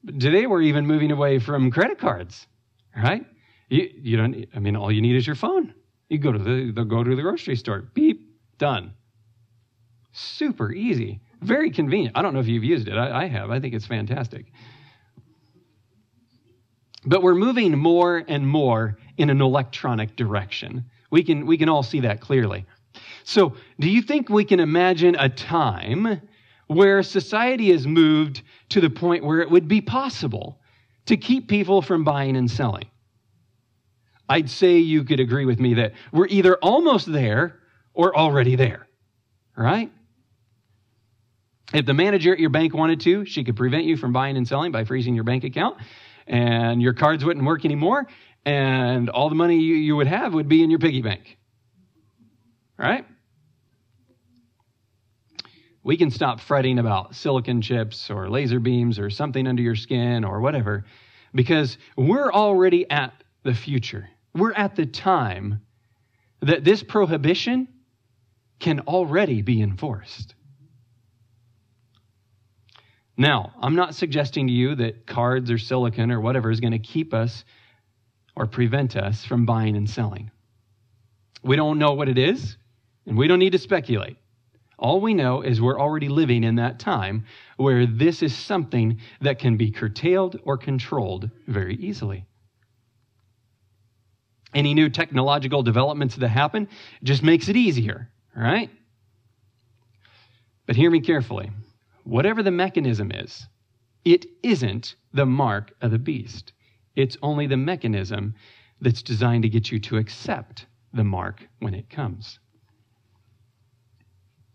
But 0.06 0.18
today 0.18 0.48
we're 0.48 0.62
even 0.62 0.88
moving 0.88 1.12
away 1.12 1.40
from 1.40 1.70
credit 1.70 2.00
cards, 2.00 2.48
right? 2.96 3.26
You, 3.68 3.90
you 3.94 4.16
don't, 4.16 4.46
I 4.56 4.60
mean, 4.60 4.78
all 4.78 4.90
you 4.90 5.02
need 5.02 5.18
is 5.18 5.28
your 5.28 5.36
phone. 5.36 5.74
You 6.08 6.18
go 6.18 6.32
to 6.32 6.40
the, 6.40 6.72
the 6.72 6.86
go 6.86 7.04
to 7.04 7.14
the 7.14 7.22
grocery 7.22 7.58
store, 7.58 7.82
beep, 7.94 8.38
done. 8.58 8.94
Super 10.14 10.72
easy, 10.72 11.20
very 11.42 11.72
convenient. 11.72 12.18
I 12.18 12.22
don't 12.22 12.34
know 12.34 12.40
if 12.40 12.48
you've 12.48 12.64
used 12.64 12.88
it. 12.88 12.94
I, 12.94 13.24
I 13.24 13.28
have. 13.28 13.52
I 13.52 13.60
think 13.60 13.74
it's 13.74 13.86
fantastic. 13.86 14.46
But 17.06 17.22
we're 17.22 17.36
moving 17.36 17.78
more 17.78 18.24
and 18.26 18.48
more 18.48 18.98
in 19.18 19.30
an 19.30 19.42
electronic 19.42 20.16
direction. 20.16 20.86
We 21.12 21.22
can, 21.26 21.46
we 21.46 21.58
can 21.58 21.68
all 21.68 21.84
see 21.84 22.00
that 22.00 22.22
clearly. 22.22 22.66
So, 23.30 23.54
do 23.80 23.88
you 23.88 24.02
think 24.02 24.28
we 24.28 24.44
can 24.44 24.60
imagine 24.60 25.16
a 25.16 25.30
time 25.30 26.20
where 26.66 27.04
society 27.04 27.72
has 27.72 27.86
moved 27.86 28.42
to 28.70 28.82
the 28.82 28.90
point 28.90 29.24
where 29.24 29.40
it 29.40 29.52
would 29.52 29.68
be 29.68 29.82
possible 29.82 30.60
to 31.06 31.16
keep 31.16 31.48
people 31.48 31.84
from 31.84 32.04
buying 32.04 32.36
and 32.36 32.50
selling? 32.50 32.90
I'd 34.28 34.50
say 34.50 34.80
you 34.80 35.04
could 35.04 35.20
agree 35.20 35.46
with 35.46 35.60
me 35.60 35.76
that 35.76 35.94
we're 36.12 36.26
either 36.26 36.56
almost 36.56 37.06
there 37.06 37.60
or 37.94 38.18
already 38.18 38.56
there, 38.56 38.88
right? 39.56 39.92
If 41.72 41.86
the 41.86 41.94
manager 41.94 42.34
at 42.34 42.40
your 42.40 42.50
bank 42.50 42.74
wanted 42.74 43.00
to, 43.02 43.26
she 43.26 43.44
could 43.44 43.56
prevent 43.56 43.84
you 43.84 43.96
from 43.96 44.12
buying 44.12 44.38
and 44.38 44.48
selling 44.48 44.72
by 44.72 44.86
freezing 44.86 45.14
your 45.14 45.24
bank 45.24 45.44
account, 45.44 45.78
and 46.26 46.82
your 46.82 46.94
cards 46.94 47.24
wouldn't 47.24 47.46
work 47.46 47.64
anymore, 47.64 48.08
and 48.44 49.08
all 49.08 49.30
the 49.30 49.36
money 49.36 49.60
you, 49.60 49.76
you 49.76 49.96
would 49.98 50.08
have 50.08 50.34
would 50.34 50.50
be 50.50 50.64
in 50.64 50.72
your 50.72 50.80
piggy 50.80 51.04
bank. 51.04 51.38
Right? 52.76 53.06
We 55.84 55.98
can 55.98 56.12
stop 56.12 56.40
fretting 56.40 56.78
about 56.78 57.16
silicon 57.16 57.62
chips 57.62 58.10
or 58.10 58.30
laser 58.30 58.60
beams 58.60 59.00
or 59.00 59.10
something 59.10 59.48
under 59.48 59.62
your 59.62 59.76
skin 59.76 60.26
or 60.26 60.42
whatever 60.42 60.86
because 61.34 61.78
we're 61.96 62.32
already 62.32 62.90
at 62.90 63.14
the 63.44 63.54
future. 63.54 64.10
We're 64.34 64.54
at 64.54 64.76
the 64.76 64.86
time 64.86 65.62
that 66.42 66.64
this 66.64 66.84
prohibition 66.84 67.68
can 68.60 68.82
already 68.82 69.42
be 69.42 69.62
enforced. 69.62 70.36
Now, 73.18 73.54
I'm 73.62 73.76
not 73.76 73.96
suggesting 73.96 74.48
to 74.48 74.54
you 74.54 74.76
that 74.76 75.06
cards 75.06 75.52
or 75.52 75.58
silicon 75.58 76.12
or 76.12 76.22
whatever 76.22 76.52
is 76.52 76.62
going 76.62 76.72
to 76.72 76.80
keep 76.80 77.14
us 77.14 77.44
or 78.36 78.46
prevent 78.46 78.96
us 78.96 79.26
from 79.26 79.46
buying 79.46 79.76
and 79.76 79.90
selling. 79.90 80.32
We 81.44 81.58
don't 81.58 81.80
know 81.80 81.94
what 81.94 82.08
it 82.08 82.18
is, 82.18 82.58
and 83.06 83.18
we 83.18 83.28
don't 83.28 83.40
need 83.40 83.52
to 83.52 83.58
speculate. 83.58 84.18
All 84.80 85.02
we 85.02 85.14
know 85.14 85.42
is 85.42 85.62
we're 85.62 85.80
already 85.80 86.08
living 86.08 86.46
in 86.46 86.56
that 86.56 86.80
time 86.80 87.26
where 87.58 87.86
this 87.86 88.24
is 88.24 88.34
something 88.36 89.00
that 89.20 89.38
can 89.38 89.58
be 89.58 89.72
curtailed 89.72 90.40
or 90.46 90.58
controlled 90.58 91.30
very 91.48 91.76
easily. 91.76 92.26
Any 94.56 94.74
new 94.74 94.90
technological 94.90 95.64
developments 95.64 96.16
that 96.16 96.30
happen 96.30 96.70
just 97.04 97.22
makes 97.22 97.50
it 97.50 97.58
easier, 97.58 98.10
right? 98.34 98.70
But 100.66 100.78
hear 100.78 100.90
me 100.90 101.02
carefully 101.02 101.52
whatever 102.06 102.42
the 102.42 102.52
mechanism 102.52 103.12
is, 103.12 103.48
it 104.06 104.26
isn't 104.42 104.96
the 105.14 105.26
mark 105.26 105.74
of 105.82 105.92
the 105.92 106.00
beast. 106.00 106.54
It's 106.96 107.18
only 107.22 107.48
the 107.48 107.58
mechanism 107.58 108.34
that's 108.82 109.04
designed 109.04 109.44
to 109.44 109.50
get 109.50 109.72
you 109.72 109.80
to 109.80 109.98
accept 109.98 110.66
the 110.94 111.04
mark 111.04 111.48
when 111.60 111.74
it 111.76 111.90
comes. 111.90 112.40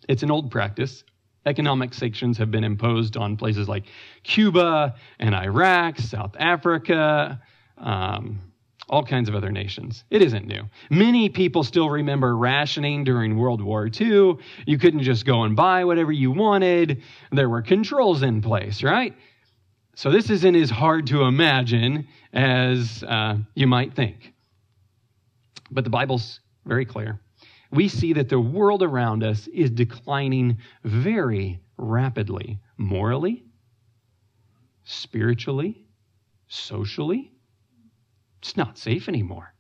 It's 0.09 0.23
an 0.23 0.31
old 0.31 0.51
practice. 0.51 1.05
Economic 1.47 1.93
sanctions 1.93 2.39
have 2.39 2.51
been 2.51 2.65
imposed 2.65 3.17
on 3.17 3.37
places 3.37 3.69
like 3.69 3.85
Cuba 4.23 4.95
and 5.19 5.35
Iraq, 5.35 5.99
South 5.99 6.35
Africa, 6.39 7.41
um, 7.77 8.41
all 8.89 9.05
kinds 9.05 9.29
of 9.29 9.35
other 9.35 9.51
nations. 9.51 10.05
It 10.11 10.23
isn't 10.23 10.47
new. 10.47 10.63
Many 10.91 11.29
people 11.29 11.65
still 11.65 11.91
remember 11.91 12.37
rationing 12.37 13.05
during 13.05 13.37
World 13.37 13.61
War 13.61 13.89
II. 13.89 14.37
You 14.67 14.79
couldn't 14.79 15.03
just 15.03 15.25
go 15.25 15.45
and 15.45 15.57
buy 15.57 15.85
whatever 15.85 16.13
you 16.13 16.31
wanted, 16.31 17.03
there 17.33 17.49
were 17.49 17.63
controls 17.63 18.23
in 18.23 18.41
place, 18.43 18.83
right? 18.83 19.15
So 19.97 20.11
this 20.11 20.29
isn't 20.31 20.57
as 20.57 20.71
hard 20.71 21.07
to 21.09 21.23
imagine 21.23 22.09
as 22.33 23.03
uh, 23.05 23.37
you 23.55 23.67
might 23.67 23.95
think. 23.95 24.33
But 25.71 25.85
the 25.85 25.91
Bible's 25.91 26.41
very 26.65 26.85
clear. 26.85 27.21
We 27.75 27.89
see 27.89 28.13
that 28.15 28.29
the 28.29 28.41
world 28.41 28.83
around 28.83 29.23
us 29.25 29.49
is 29.49 29.71
declining 29.71 30.59
very 30.85 31.61
rapidly, 31.77 32.61
morally, 32.79 33.45
spiritually, 34.85 35.87
socially 36.47 37.35
it's 38.45 38.59
not 38.59 38.77
safe 38.77 39.09
anymore. 39.09 39.55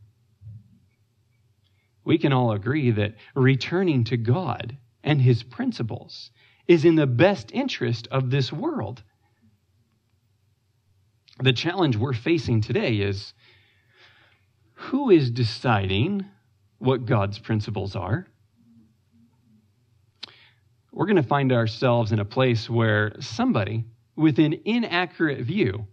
We 2.05 2.19
can 2.19 2.35
all 2.35 2.53
agree 2.53 2.91
that 2.91 3.15
returning 3.35 4.05
to 4.05 4.19
God 4.19 4.77
and 5.03 5.23
his 5.23 5.43
principles 5.43 6.31
is 6.69 6.85
in 6.85 6.95
the 6.95 7.07
best 7.07 7.51
interest 7.51 8.09
of 8.11 8.29
this 8.29 8.53
world. 8.53 9.03
The 11.43 11.55
challenge 11.55 11.97
we're 11.97 12.13
facing 12.13 12.61
today 12.61 12.97
is 12.97 13.33
who 14.75 15.09
is 15.09 15.31
deciding 15.31 16.27
what 16.79 17.07
God's 17.07 17.39
principles 17.39 17.97
are? 17.97 18.27
We're 20.93 21.07
going 21.07 21.17
to 21.17 21.23
find 21.23 21.53
ourselves 21.53 22.13
in 22.13 22.21
a 22.21 22.25
place 22.25 22.71
where 22.71 23.17
somebody 23.21 23.85
with 24.17 24.39
an 24.39 24.55
inaccurate 24.65 25.41
view 25.41 25.87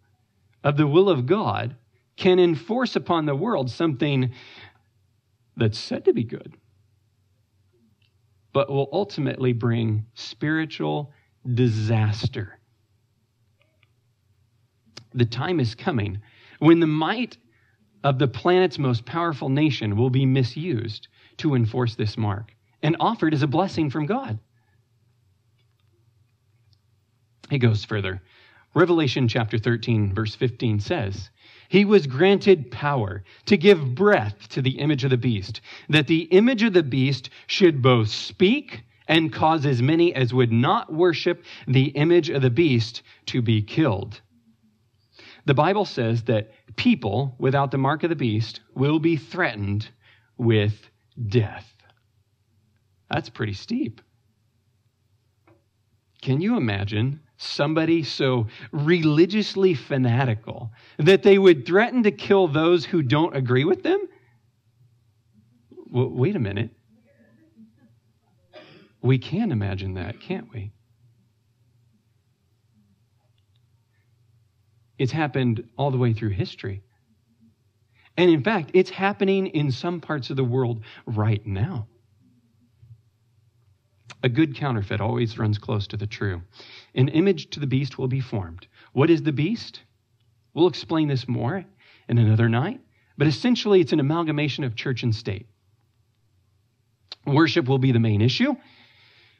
of 0.63 0.77
the 0.77 0.85
will 0.85 1.09
of 1.09 1.25
God 1.25 1.75
can 2.17 2.39
enforce 2.39 2.95
upon 2.95 3.25
the 3.25 3.35
world 3.35 3.71
something 3.71 4.31
that's 5.57 5.79
said 5.79 6.05
to 6.05 6.13
be 6.13 6.23
good, 6.23 6.55
but 8.53 8.69
will 8.69 8.89
ultimately 8.91 9.53
bring 9.53 10.05
spiritual 10.13 11.11
disaster. 11.51 12.59
The 15.13 15.25
time 15.25 15.59
is 15.59 15.73
coming 15.73 16.21
when 16.59 16.79
the 16.79 16.87
might 16.87 17.37
of 18.03 18.19
the 18.19 18.27
planet's 18.27 18.79
most 18.79 19.05
powerful 19.05 19.49
nation 19.49 19.95
will 19.95 20.09
be 20.09 20.25
misused 20.25 21.07
to 21.37 21.55
enforce 21.55 21.95
this 21.95 22.17
mark 22.17 22.53
and 22.81 22.95
offered 22.99 23.33
as 23.33 23.43
a 23.43 23.47
blessing 23.47 23.89
from 23.89 24.05
God. 24.05 24.39
It 27.51 27.59
goes 27.59 27.85
further. 27.85 28.21
Revelation 28.73 29.27
chapter 29.27 29.57
13, 29.57 30.13
verse 30.13 30.33
15 30.33 30.79
says, 30.79 31.29
he 31.71 31.85
was 31.85 32.05
granted 32.05 32.69
power 32.69 33.23
to 33.45 33.55
give 33.55 33.95
breath 33.95 34.49
to 34.49 34.61
the 34.61 34.71
image 34.71 35.05
of 35.05 35.09
the 35.09 35.17
beast, 35.17 35.61
that 35.87 36.07
the 36.07 36.23
image 36.23 36.63
of 36.63 36.73
the 36.73 36.83
beast 36.83 37.29
should 37.47 37.81
both 37.81 38.09
speak 38.09 38.83
and 39.07 39.31
cause 39.31 39.65
as 39.65 39.81
many 39.81 40.13
as 40.13 40.33
would 40.33 40.51
not 40.51 40.91
worship 40.91 41.45
the 41.67 41.85
image 41.85 42.29
of 42.29 42.41
the 42.41 42.49
beast 42.49 43.03
to 43.27 43.41
be 43.41 43.61
killed. 43.61 44.19
The 45.45 45.53
Bible 45.53 45.85
says 45.85 46.23
that 46.23 46.51
people 46.75 47.35
without 47.39 47.71
the 47.71 47.77
mark 47.77 48.03
of 48.03 48.09
the 48.09 48.15
beast 48.15 48.61
will 48.75 48.99
be 48.99 49.17
threatened 49.17 49.89
with 50.37 50.73
death. 51.27 51.67
That's 53.09 53.29
pretty 53.29 53.53
steep. 53.53 54.01
Can 56.21 56.39
you 56.39 56.55
imagine 56.55 57.21
somebody 57.37 58.03
so 58.03 58.47
religiously 58.71 59.73
fanatical 59.73 60.71
that 60.99 61.23
they 61.23 61.37
would 61.39 61.65
threaten 61.65 62.03
to 62.03 62.11
kill 62.11 62.47
those 62.47 62.85
who 62.85 63.01
don't 63.01 63.35
agree 63.35 63.65
with 63.65 63.81
them? 63.81 63.99
Well, 65.89 66.09
wait 66.09 66.35
a 66.35 66.39
minute. 66.39 66.69
We 69.01 69.17
can 69.17 69.51
imagine 69.51 69.95
that, 69.95 70.21
can't 70.21 70.53
we? 70.53 70.71
It's 75.01 75.11
happened 75.11 75.67
all 75.77 75.89
the 75.89 75.97
way 75.97 76.13
through 76.13 76.29
history. 76.29 76.83
And 78.15 78.29
in 78.29 78.43
fact, 78.43 78.69
it's 78.75 78.91
happening 78.91 79.47
in 79.47 79.71
some 79.71 79.99
parts 79.99 80.29
of 80.29 80.35
the 80.35 80.43
world 80.43 80.83
right 81.07 81.43
now. 81.43 81.87
A 84.21 84.29
good 84.29 84.55
counterfeit 84.55 85.01
always 85.01 85.39
runs 85.39 85.57
close 85.57 85.87
to 85.87 85.97
the 85.97 86.05
true. 86.05 86.43
An 86.93 87.07
image 87.07 87.49
to 87.49 87.59
the 87.59 87.65
beast 87.65 87.97
will 87.97 88.09
be 88.09 88.19
formed. 88.19 88.67
What 88.93 89.09
is 89.09 89.23
the 89.23 89.31
beast? 89.31 89.81
We'll 90.53 90.67
explain 90.67 91.07
this 91.07 91.27
more 91.27 91.65
in 92.07 92.17
another 92.19 92.47
night, 92.47 92.79
but 93.17 93.25
essentially 93.25 93.81
it's 93.81 93.93
an 93.93 93.99
amalgamation 93.99 94.65
of 94.65 94.75
church 94.75 95.01
and 95.01 95.15
state. 95.15 95.47
Worship 97.25 97.67
will 97.67 97.79
be 97.79 97.91
the 97.91 97.99
main 97.99 98.21
issue. 98.21 98.55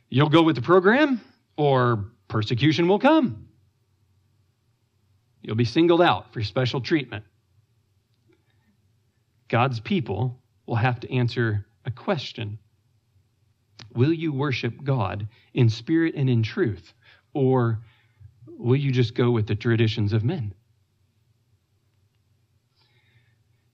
You'll 0.09 0.29
go 0.29 0.41
with 0.41 0.55
the 0.55 0.63
program, 0.63 1.21
or 1.55 2.05
persecution 2.27 2.87
will 2.87 2.97
come. 2.97 3.49
You'll 5.41 5.55
be 5.55 5.65
singled 5.65 6.01
out 6.01 6.33
for 6.33 6.43
special 6.43 6.81
treatment. 6.81 7.25
God's 9.47 9.79
people 9.79 10.39
will 10.65 10.75
have 10.75 10.99
to 11.01 11.13
answer 11.13 11.65
a 11.85 11.91
question 11.91 12.57
Will 13.93 14.13
you 14.13 14.31
worship 14.31 14.85
God 14.85 15.27
in 15.53 15.69
spirit 15.69 16.15
and 16.15 16.29
in 16.29 16.43
truth? 16.43 16.93
Or 17.33 17.79
will 18.47 18.77
you 18.77 18.89
just 18.91 19.15
go 19.15 19.31
with 19.31 19.47
the 19.47 19.55
traditions 19.55 20.13
of 20.13 20.23
men? 20.23 20.53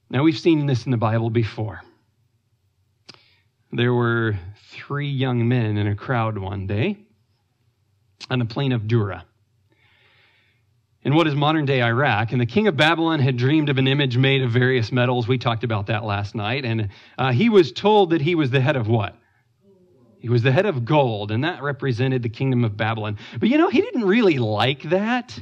Now, 0.10 0.24
we've 0.24 0.40
seen 0.40 0.66
this 0.66 0.86
in 0.86 0.92
the 0.92 0.98
Bible 0.98 1.30
before. 1.30 1.82
there 3.72 3.94
were 3.94 4.40
three 4.72 5.10
young 5.10 5.48
men 5.48 5.78
in 5.78 5.86
a 5.86 5.96
crowd 5.96 6.40
one 6.40 6.66
day 6.66 6.98
on 8.32 8.40
the 8.40 8.46
plain 8.46 8.72
of 8.72 8.88
Dura 8.88 9.27
in 11.04 11.16
what 11.16 11.28
is 11.28 11.36
modern 11.36 11.66
day 11.66 11.82
Iraq. 11.82 12.32
And 12.32 12.42
the 12.42 12.46
king 12.46 12.68
of 12.68 12.76
Babylon 12.76 13.20
had 13.20 13.38
dreamed 13.38 13.70
of 13.70 13.78
an 13.78 13.88
image 13.88 14.18
made 14.18 14.42
of 14.42 14.52
various 14.52 14.92
metals. 14.92 15.28
We 15.28 15.38
talked 15.38 15.64
about 15.64 15.88
that 15.88 16.04
last 16.04 16.36
night. 16.36 16.66
And 16.66 16.90
uh, 17.18 17.32
he 17.32 17.50
was 17.50 17.72
told 17.72 18.10
that 18.12 18.22
he 18.22 18.36
was 18.36 18.50
the 18.50 18.62
head 18.62 18.76
of 18.76 18.88
what? 18.88 19.16
He 20.20 20.30
was 20.30 20.42
the 20.42 20.52
head 20.52 20.66
of 20.66 20.84
gold, 20.84 21.32
and 21.32 21.44
that 21.44 21.62
represented 21.62 22.24
the 22.24 22.30
kingdom 22.30 22.66
of 22.66 22.76
Babylon. 22.76 23.18
But 23.40 23.50
you 23.50 23.58
know, 23.58 23.70
he 23.70 23.82
didn't 23.82 24.04
really 24.04 24.40
like 24.40 24.84
that. 24.90 25.40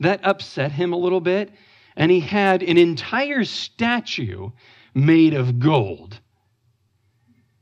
That 0.00 0.24
upset 0.24 0.70
him 0.70 0.92
a 0.92 0.96
little 0.96 1.20
bit. 1.20 1.50
And 1.96 2.10
he 2.10 2.20
had 2.20 2.62
an 2.62 2.78
entire 2.78 3.44
statue 3.44 4.50
made 4.94 5.34
of 5.34 5.58
gold. 5.58 6.20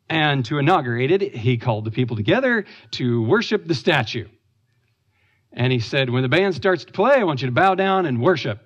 And 0.08 0.44
to 0.44 0.58
inaugurate 0.58 1.10
it, 1.10 1.34
he 1.34 1.56
called 1.56 1.84
the 1.84 1.90
people 1.90 2.16
together 2.16 2.66
to 2.92 3.22
worship 3.22 3.66
the 3.66 3.74
statue. 3.74 4.28
And 5.56 5.72
he 5.72 5.80
said, 5.80 6.10
When 6.10 6.22
the 6.22 6.28
band 6.28 6.54
starts 6.54 6.84
to 6.84 6.92
play, 6.92 7.14
I 7.14 7.24
want 7.24 7.40
you 7.40 7.46
to 7.46 7.52
bow 7.52 7.74
down 7.74 8.04
and 8.04 8.20
worship. 8.20 8.60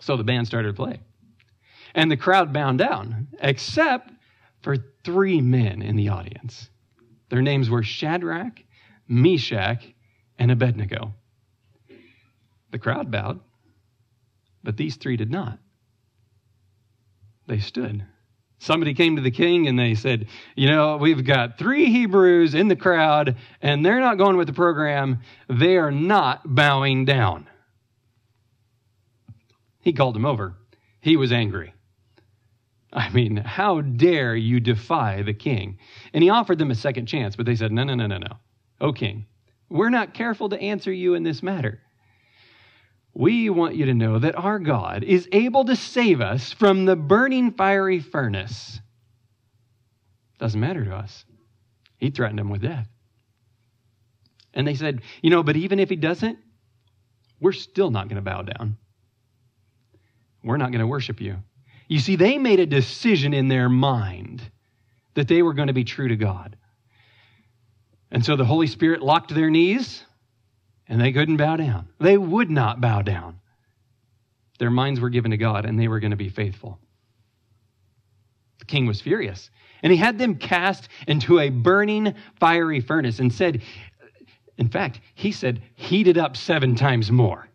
So 0.00 0.16
the 0.16 0.24
band 0.24 0.46
started 0.46 0.68
to 0.68 0.74
play. 0.74 1.00
And 1.94 2.10
the 2.10 2.16
crowd 2.16 2.52
bowed 2.52 2.78
down, 2.78 3.28
except 3.40 4.12
for 4.62 4.76
three 5.02 5.40
men 5.40 5.82
in 5.82 5.96
the 5.96 6.10
audience. 6.10 6.70
Their 7.30 7.42
names 7.42 7.68
were 7.68 7.82
Shadrach, 7.82 8.62
Meshach, 9.08 9.84
and 10.38 10.52
Abednego. 10.52 11.14
The 12.70 12.78
crowd 12.78 13.10
bowed, 13.10 13.40
but 14.62 14.76
these 14.76 14.96
three 14.96 15.16
did 15.16 15.30
not. 15.30 15.58
They 17.48 17.58
stood. 17.58 18.04
Somebody 18.58 18.94
came 18.94 19.16
to 19.16 19.22
the 19.22 19.30
king 19.30 19.68
and 19.68 19.78
they 19.78 19.94
said, 19.94 20.28
You 20.54 20.68
know, 20.68 20.96
we've 20.96 21.24
got 21.24 21.58
three 21.58 21.90
Hebrews 21.90 22.54
in 22.54 22.68
the 22.68 22.76
crowd 22.76 23.36
and 23.60 23.84
they're 23.84 24.00
not 24.00 24.18
going 24.18 24.36
with 24.36 24.46
the 24.46 24.54
program. 24.54 25.20
They 25.48 25.76
are 25.76 25.90
not 25.90 26.42
bowing 26.54 27.04
down. 27.04 27.48
He 29.80 29.92
called 29.92 30.14
them 30.14 30.26
over. 30.26 30.54
He 31.00 31.16
was 31.16 31.32
angry. 31.32 31.74
I 32.92 33.10
mean, 33.10 33.36
how 33.36 33.82
dare 33.82 34.34
you 34.34 34.58
defy 34.58 35.22
the 35.22 35.34
king? 35.34 35.78
And 36.14 36.24
he 36.24 36.30
offered 36.30 36.58
them 36.58 36.70
a 36.70 36.74
second 36.74 37.06
chance, 37.06 37.36
but 37.36 37.44
they 37.44 37.56
said, 37.56 37.72
No, 37.72 37.84
no, 37.84 37.94
no, 37.94 38.06
no, 38.06 38.18
no. 38.18 38.38
O 38.80 38.92
king, 38.92 39.26
we're 39.68 39.90
not 39.90 40.14
careful 40.14 40.48
to 40.48 40.60
answer 40.60 40.92
you 40.92 41.14
in 41.14 41.22
this 41.22 41.42
matter. 41.42 41.80
We 43.18 43.48
want 43.48 43.76
you 43.76 43.86
to 43.86 43.94
know 43.94 44.18
that 44.18 44.36
our 44.36 44.58
God 44.58 45.02
is 45.02 45.26
able 45.32 45.64
to 45.64 45.74
save 45.74 46.20
us 46.20 46.52
from 46.52 46.84
the 46.84 46.96
burning 46.96 47.52
fiery 47.52 47.98
furnace. 47.98 48.78
Doesn't 50.38 50.60
matter 50.60 50.84
to 50.84 50.94
us. 50.94 51.24
He 51.96 52.10
threatened 52.10 52.38
them 52.38 52.50
with 52.50 52.60
death. 52.60 52.86
And 54.52 54.68
they 54.68 54.74
said, 54.74 55.00
You 55.22 55.30
know, 55.30 55.42
but 55.42 55.56
even 55.56 55.78
if 55.78 55.88
he 55.88 55.96
doesn't, 55.96 56.38
we're 57.40 57.52
still 57.52 57.90
not 57.90 58.08
going 58.08 58.16
to 58.16 58.30
bow 58.30 58.42
down. 58.42 58.76
We're 60.44 60.58
not 60.58 60.70
going 60.70 60.80
to 60.80 60.86
worship 60.86 61.18
you. 61.18 61.36
You 61.88 62.00
see, 62.00 62.16
they 62.16 62.36
made 62.36 62.60
a 62.60 62.66
decision 62.66 63.32
in 63.32 63.48
their 63.48 63.70
mind 63.70 64.42
that 65.14 65.26
they 65.26 65.40
were 65.40 65.54
going 65.54 65.68
to 65.68 65.72
be 65.72 65.84
true 65.84 66.08
to 66.08 66.16
God. 66.16 66.54
And 68.10 68.22
so 68.22 68.36
the 68.36 68.44
Holy 68.44 68.66
Spirit 68.66 69.00
locked 69.00 69.34
their 69.34 69.48
knees 69.48 70.04
and 70.88 71.00
they 71.00 71.12
couldn't 71.12 71.36
bow 71.36 71.56
down. 71.56 71.88
They 71.98 72.16
would 72.16 72.50
not 72.50 72.80
bow 72.80 73.02
down. 73.02 73.40
Their 74.58 74.70
minds 74.70 75.00
were 75.00 75.10
given 75.10 75.30
to 75.32 75.36
God, 75.36 75.66
and 75.66 75.78
they 75.78 75.88
were 75.88 76.00
going 76.00 76.12
to 76.12 76.16
be 76.16 76.28
faithful. 76.28 76.78
The 78.58 78.64
king 78.64 78.86
was 78.86 79.00
furious, 79.00 79.50
and 79.82 79.92
he 79.92 79.98
had 79.98 80.18
them 80.18 80.36
cast 80.36 80.88
into 81.06 81.38
a 81.38 81.50
burning 81.50 82.14
fiery 82.40 82.80
furnace 82.80 83.18
and 83.18 83.32
said, 83.32 83.62
in 84.58 84.68
fact, 84.68 85.00
he 85.14 85.32
said, 85.32 85.62
heat 85.74 86.08
it 86.08 86.16
up 86.16 86.36
seven 86.36 86.74
times 86.74 87.10
more. 87.10 87.48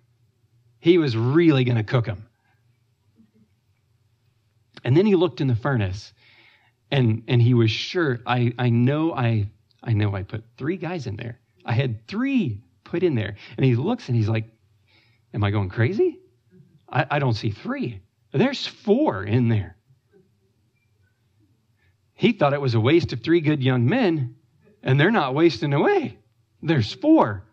He 0.80 0.98
was 0.98 1.18
really 1.18 1.64
going 1.64 1.78
to 1.78 1.84
cook 1.84 2.06
them. 2.06 2.28
And 4.84 4.96
then 4.96 5.06
he 5.06 5.16
looked 5.16 5.42
in 5.42 5.48
the 5.48 5.56
furnace 5.56 6.14
and, 6.92 7.24
and 7.28 7.42
he 7.42 7.54
was 7.54 7.72
sure, 7.72 8.20
I, 8.26 8.54
I 8.58 8.70
know 8.70 9.14
I 9.14 9.48
I 9.84 9.94
know 9.94 10.16
I 10.16 10.24
put 10.24 10.44
three 10.58 10.78
guys 10.78 11.08
in 11.08 11.16
there. 11.16 11.40
I 11.66 11.74
had 11.74 12.08
three 12.08 12.62
put 12.92 13.04
in 13.04 13.16
there. 13.16 13.36
And 13.58 13.66
he 13.66 13.76
looks 13.76 14.08
and 14.08 14.16
he's 14.16 14.30
like, 14.30 14.46
Am 15.34 15.44
I 15.44 15.52
going 15.52 15.70
crazy? 15.70 16.20
I, 16.90 17.06
I 17.12 17.20
don't 17.20 17.34
see 17.34 17.52
three. 17.52 18.02
There's 18.34 18.68
four 18.68 19.24
in 19.24 19.48
there. 19.48 19.78
He 22.14 22.34
thought 22.34 22.54
it 22.54 22.62
was 22.62 22.76
a 22.76 22.80
waste 22.80 23.14
of 23.14 23.24
three 23.24 23.42
good 23.42 23.64
young 23.64 23.86
men, 23.86 24.36
and 24.84 25.00
they're 25.00 25.10
not 25.10 25.34
wasting 25.34 25.74
away. 25.74 26.20
There's 26.62 26.94
four. 26.94 27.44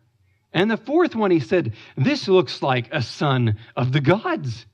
And 0.52 0.70
the 0.70 0.76
fourth 0.76 1.14
one, 1.14 1.30
he 1.30 1.40
said, 1.40 1.74
This 1.96 2.26
looks 2.26 2.62
like 2.62 2.88
a 2.92 3.00
son 3.00 3.58
of 3.76 3.92
the 3.92 4.00
gods. 4.00 4.66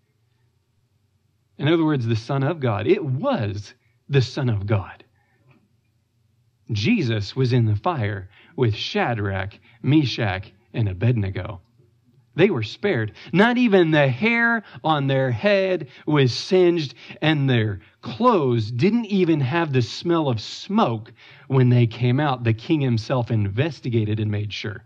In 1.59 1.68
other 1.68 1.85
words, 1.85 2.07
the 2.07 2.16
Son 2.16 2.42
of 2.42 2.59
God. 2.59 2.87
It 2.87 3.05
was 3.05 3.74
the 4.09 4.22
Son 4.22 4.48
of 4.48 4.66
God. 4.66 5.03
Jesus 6.72 7.37
was 7.37 7.53
in 7.53 7.66
the 7.66 7.77
fire 7.77 8.29
with 8.57 8.74
Shadrach, 8.74 9.59
Meshach, 9.83 10.53
and 10.72 10.88
Abednego. 10.88 11.61
They 12.37 12.50
were 12.50 12.62
spared. 12.62 13.12
Not 13.33 13.59
even 13.59 13.90
the 13.90 14.09
hair 14.09 14.64
on 14.83 15.07
their 15.07 15.31
head 15.31 15.88
was 16.07 16.33
singed, 16.35 16.94
and 17.22 17.48
their 17.48 17.81
clothes 18.00 18.70
didn't 18.70 19.07
even 19.07 19.40
have 19.40 19.72
the 19.72 19.83
smell 19.83 20.29
of 20.29 20.40
smoke 20.40 21.12
when 21.46 21.68
they 21.68 21.87
came 21.87 22.18
out. 22.18 22.42
The 22.42 22.55
king 22.55 22.81
himself 22.81 23.31
investigated 23.31 24.18
and 24.18 24.31
made 24.31 24.53
sure. 24.53 24.85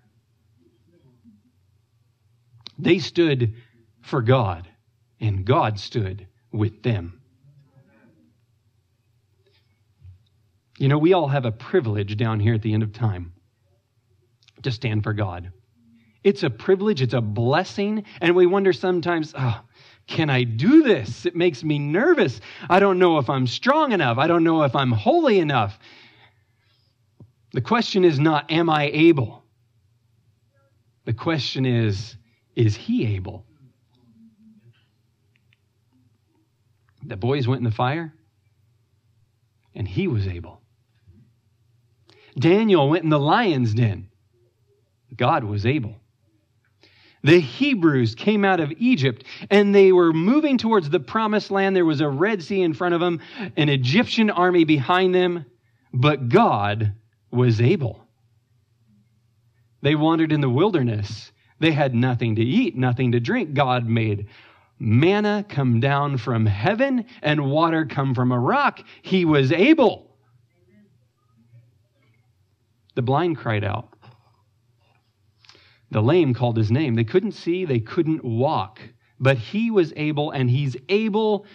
They 2.78 2.98
stood 2.98 3.54
for 4.02 4.20
God, 4.20 4.68
and 5.20 5.44
God 5.44 5.80
stood 5.80 6.26
with 6.52 6.82
them. 6.82 7.17
You 10.78 10.86
know, 10.88 10.98
we 10.98 11.12
all 11.12 11.26
have 11.26 11.44
a 11.44 11.50
privilege 11.50 12.16
down 12.16 12.38
here 12.38 12.54
at 12.54 12.62
the 12.62 12.72
end 12.72 12.84
of 12.84 12.92
time 12.92 13.32
to 14.62 14.70
stand 14.70 15.02
for 15.02 15.12
God. 15.12 15.52
It's 16.22 16.44
a 16.44 16.50
privilege, 16.50 17.02
it's 17.02 17.14
a 17.14 17.20
blessing, 17.20 18.04
and 18.20 18.36
we 18.36 18.46
wonder 18.46 18.72
sometimes, 18.72 19.34
oh, 19.36 19.60
can 20.06 20.30
I 20.30 20.44
do 20.44 20.82
this? 20.82 21.26
It 21.26 21.34
makes 21.34 21.64
me 21.64 21.78
nervous. 21.78 22.40
I 22.70 22.78
don't 22.80 22.98
know 22.98 23.18
if 23.18 23.28
I'm 23.28 23.46
strong 23.46 23.92
enough. 23.92 24.18
I 24.18 24.28
don't 24.28 24.44
know 24.44 24.62
if 24.62 24.74
I'm 24.76 24.92
holy 24.92 25.38
enough. 25.40 25.78
The 27.52 27.60
question 27.60 28.04
is 28.04 28.20
not, 28.20 28.50
am 28.50 28.70
I 28.70 28.88
able? 28.92 29.44
The 31.06 31.12
question 31.12 31.66
is, 31.66 32.16
is 32.54 32.76
he 32.76 33.16
able? 33.16 33.46
The 37.04 37.16
boys 37.16 37.48
went 37.48 37.60
in 37.60 37.64
the 37.64 37.70
fire, 37.70 38.12
and 39.74 39.88
he 39.88 40.08
was 40.08 40.26
able. 40.28 40.62
Daniel 42.38 42.88
went 42.88 43.04
in 43.04 43.10
the 43.10 43.18
lion's 43.18 43.74
den. 43.74 44.08
God 45.16 45.44
was 45.44 45.66
able. 45.66 45.96
The 47.24 47.40
Hebrews 47.40 48.14
came 48.14 48.44
out 48.44 48.60
of 48.60 48.72
Egypt 48.78 49.24
and 49.50 49.74
they 49.74 49.90
were 49.90 50.12
moving 50.12 50.56
towards 50.56 50.88
the 50.88 51.00
promised 51.00 51.50
land. 51.50 51.74
There 51.74 51.84
was 51.84 52.00
a 52.00 52.08
Red 52.08 52.42
Sea 52.42 52.62
in 52.62 52.74
front 52.74 52.94
of 52.94 53.00
them, 53.00 53.20
an 53.56 53.68
Egyptian 53.68 54.30
army 54.30 54.64
behind 54.64 55.14
them, 55.14 55.44
but 55.92 56.28
God 56.28 56.94
was 57.30 57.60
able. 57.60 58.04
They 59.82 59.94
wandered 59.94 60.32
in 60.32 60.40
the 60.40 60.50
wilderness. 60.50 61.32
They 61.60 61.72
had 61.72 61.94
nothing 61.94 62.36
to 62.36 62.42
eat, 62.42 62.76
nothing 62.76 63.12
to 63.12 63.20
drink. 63.20 63.54
God 63.54 63.86
made 63.86 64.28
manna 64.78 65.44
come 65.48 65.80
down 65.80 66.18
from 66.18 66.46
heaven 66.46 67.04
and 67.20 67.50
water 67.50 67.84
come 67.84 68.14
from 68.14 68.30
a 68.30 68.38
rock. 68.38 68.80
He 69.02 69.24
was 69.24 69.50
able. 69.50 70.07
The 72.98 73.02
blind 73.02 73.36
cried 73.36 73.62
out. 73.62 73.90
The 75.92 76.02
lame 76.02 76.34
called 76.34 76.56
his 76.56 76.72
name. 76.72 76.96
They 76.96 77.04
couldn't 77.04 77.30
see, 77.30 77.64
they 77.64 77.78
couldn't 77.78 78.24
walk, 78.24 78.80
but 79.20 79.38
he 79.38 79.70
was 79.70 79.92
able, 79.94 80.32
and 80.32 80.50
he's 80.50 80.76
able 80.88 81.46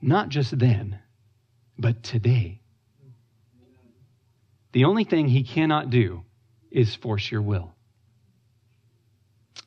not 0.00 0.28
just 0.28 0.56
then, 0.56 1.00
but 1.76 2.04
today. 2.04 2.60
The 4.70 4.84
only 4.84 5.02
thing 5.02 5.26
he 5.26 5.42
cannot 5.42 5.90
do 5.90 6.22
is 6.70 6.94
force 6.94 7.28
your 7.28 7.42
will. 7.42 7.74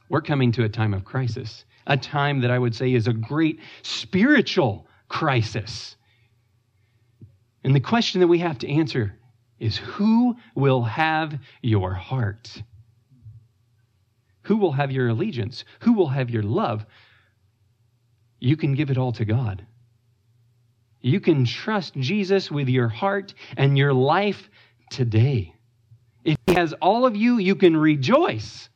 We're 0.08 0.22
coming 0.22 0.54
to 0.54 0.64
a 0.64 0.70
time 0.70 0.94
of 0.94 1.04
crisis, 1.04 1.66
a 1.86 1.98
time 1.98 2.40
that 2.40 2.50
I 2.50 2.60
would 2.60 2.76
say 2.76 2.94
is 2.94 3.10
a 3.10 3.14
great 3.14 3.60
spiritual 3.82 4.88
crisis. 5.10 5.98
And 7.66 7.76
the 7.76 7.82
question 7.82 8.22
that 8.22 8.28
we 8.28 8.40
have 8.40 8.60
to 8.60 8.70
answer 8.70 9.18
is 9.64 9.78
who 9.78 10.36
will 10.56 10.84
have 10.84 11.40
your 11.62 11.94
heart? 11.94 12.62
Who 14.42 14.58
will 14.58 14.74
have 14.74 14.92
your 14.92 15.08
allegiance? 15.08 15.64
Who 15.84 15.94
will 15.94 16.10
have 16.10 16.30
your 16.30 16.44
love? 16.44 16.86
You 18.40 18.58
can 18.58 18.74
give 18.74 18.90
it 18.90 18.98
all 18.98 19.14
to 19.14 19.24
God. 19.24 19.66
You 21.00 21.22
can 21.22 21.46
trust 21.46 21.94
Jesus 21.96 22.52
with 22.52 22.68
your 22.68 22.90
heart 22.90 23.34
and 23.56 23.78
your 23.78 23.94
life 23.94 24.50
today. 24.90 25.56
If 26.26 26.36
He 26.46 26.56
has 26.56 26.74
all 26.82 27.06
of 27.06 27.16
you, 27.16 27.38
you 27.38 27.56
can 27.56 27.78
rejoice. 27.78 28.68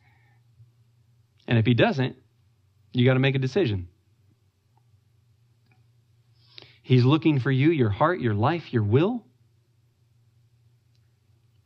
And 1.46 1.58
if 1.58 1.66
He 1.66 1.74
doesn't, 1.74 2.16
you 2.94 3.04
got 3.04 3.14
to 3.14 3.20
make 3.20 3.34
a 3.34 3.38
decision. 3.38 3.88
He's 6.82 7.04
looking 7.04 7.40
for 7.40 7.50
you, 7.50 7.72
your 7.72 7.90
heart, 7.90 8.20
your 8.20 8.32
life, 8.32 8.72
your 8.72 8.84
will. 8.84 9.27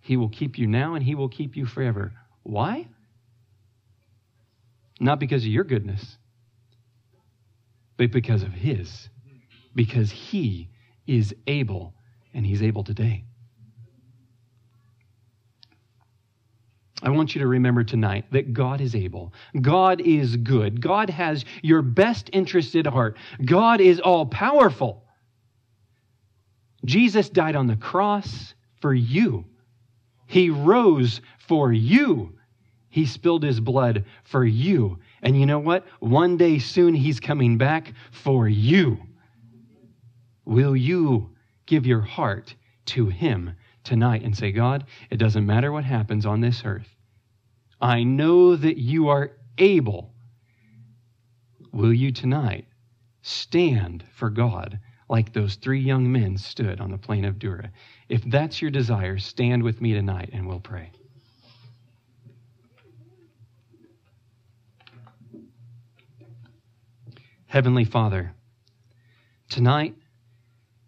He 0.02 0.16
will 0.16 0.28
keep 0.28 0.58
you 0.58 0.66
now 0.66 0.94
and 0.94 1.02
He 1.02 1.14
will 1.14 1.28
keep 1.28 1.56
you 1.56 1.64
forever. 1.64 2.12
Why? 2.42 2.88
Not 5.00 5.18
because 5.18 5.42
of 5.42 5.48
your 5.48 5.64
goodness, 5.64 6.18
but 7.96 8.10
because 8.10 8.42
of 8.42 8.52
His. 8.52 9.08
Because 9.74 10.10
He 10.10 10.68
is 11.06 11.34
able, 11.46 11.94
and 12.34 12.44
He's 12.44 12.62
able 12.62 12.84
today. 12.84 13.24
I 17.02 17.10
want 17.10 17.34
you 17.34 17.40
to 17.40 17.48
remember 17.48 17.82
tonight 17.82 18.26
that 18.30 18.52
God 18.52 18.80
is 18.80 18.94
able. 18.94 19.32
God 19.60 20.00
is 20.00 20.36
good. 20.36 20.80
God 20.80 21.10
has 21.10 21.44
your 21.62 21.82
best 21.82 22.30
interest 22.32 22.76
at 22.76 22.86
heart. 22.86 23.16
God 23.44 23.80
is 23.80 23.98
all 23.98 24.26
powerful. 24.26 25.04
Jesus 26.84 27.28
died 27.28 27.56
on 27.56 27.66
the 27.66 27.76
cross 27.76 28.54
for 28.80 28.94
you. 28.94 29.44
He 30.32 30.48
rose 30.48 31.20
for 31.36 31.74
you. 31.74 32.32
He 32.88 33.04
spilled 33.04 33.42
his 33.42 33.60
blood 33.60 34.06
for 34.24 34.46
you. 34.46 34.98
And 35.20 35.38
you 35.38 35.44
know 35.44 35.58
what? 35.58 35.84
One 36.00 36.38
day 36.38 36.58
soon 36.58 36.94
he's 36.94 37.20
coming 37.20 37.58
back 37.58 37.92
for 38.12 38.48
you. 38.48 38.96
Will 40.46 40.74
you 40.74 41.32
give 41.66 41.84
your 41.84 42.00
heart 42.00 42.54
to 42.86 43.08
him 43.08 43.54
tonight 43.84 44.22
and 44.22 44.34
say, 44.34 44.52
God, 44.52 44.86
it 45.10 45.18
doesn't 45.18 45.44
matter 45.44 45.70
what 45.70 45.84
happens 45.84 46.24
on 46.24 46.40
this 46.40 46.62
earth. 46.64 46.88
I 47.78 48.02
know 48.02 48.56
that 48.56 48.78
you 48.78 49.08
are 49.08 49.32
able. 49.58 50.14
Will 51.72 51.92
you 51.92 52.10
tonight 52.10 52.64
stand 53.20 54.02
for 54.14 54.30
God 54.30 54.80
like 55.12 55.34
those 55.34 55.56
three 55.56 55.80
young 55.80 56.10
men 56.10 56.38
stood 56.38 56.80
on 56.80 56.90
the 56.90 56.96
plain 56.96 57.26
of 57.26 57.38
Dura? 57.38 57.70
If 58.08 58.24
that's 58.24 58.62
your 58.62 58.70
desire, 58.70 59.18
stand 59.18 59.62
with 59.62 59.80
me 59.80 59.92
tonight 59.92 60.30
and 60.32 60.48
we'll 60.48 60.58
pray. 60.58 60.90
Heavenly 67.44 67.84
Father, 67.84 68.32
tonight 69.50 69.94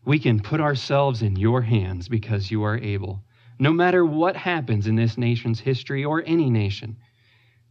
we 0.07 0.19
can 0.19 0.41
put 0.41 0.63
ourselves 0.63 1.21
in 1.21 1.37
your 1.37 1.61
hands 1.61 2.09
because 2.09 2.51
you 2.51 2.63
are 2.65 2.79
able. 2.79 3.23
No 3.59 3.75
matter 3.75 4.07
what 4.07 4.37
happens 4.37 4.87
in 4.87 4.97
this 4.97 5.19
nation's 5.19 5.61
history 5.61 6.03
or 6.03 6.23
any 6.25 6.49
nation, 6.49 6.97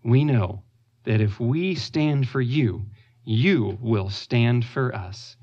we 0.03 0.23
know 0.23 0.61
that 1.05 1.19
if 1.19 1.39
we 1.39 1.73
stand 1.73 2.29
for 2.29 2.41
you, 2.41 2.85
you 3.25 3.79
will 3.81 4.11
stand 4.11 4.63
for 4.63 4.93
us. 4.93 5.35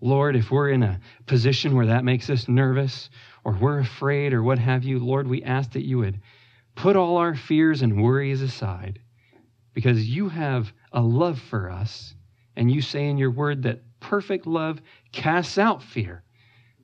Lord, 0.00 0.36
if 0.36 0.50
we're 0.50 0.70
in 0.70 0.82
a 0.82 1.00
position 1.26 1.74
where 1.74 1.86
that 1.86 2.04
makes 2.04 2.30
us 2.30 2.48
nervous 2.48 3.10
or 3.44 3.52
we're 3.52 3.80
afraid 3.80 4.32
or 4.32 4.42
what 4.42 4.58
have 4.58 4.84
you, 4.84 4.98
Lord, 4.98 5.26
we 5.26 5.42
ask 5.42 5.72
that 5.72 5.86
you 5.86 5.98
would 5.98 6.20
put 6.74 6.96
all 6.96 7.16
our 7.16 7.34
fears 7.34 7.82
and 7.82 8.02
worries 8.02 8.40
aside 8.42 9.00
because 9.74 10.08
you 10.08 10.28
have 10.28 10.72
a 10.92 11.00
love 11.00 11.38
for 11.40 11.70
us. 11.70 12.14
And 12.56 12.70
you 12.70 12.82
say 12.82 13.06
in 13.08 13.18
your 13.18 13.30
word 13.30 13.62
that 13.62 13.82
perfect 14.00 14.46
love 14.46 14.80
casts 15.12 15.58
out 15.58 15.82
fear. 15.82 16.24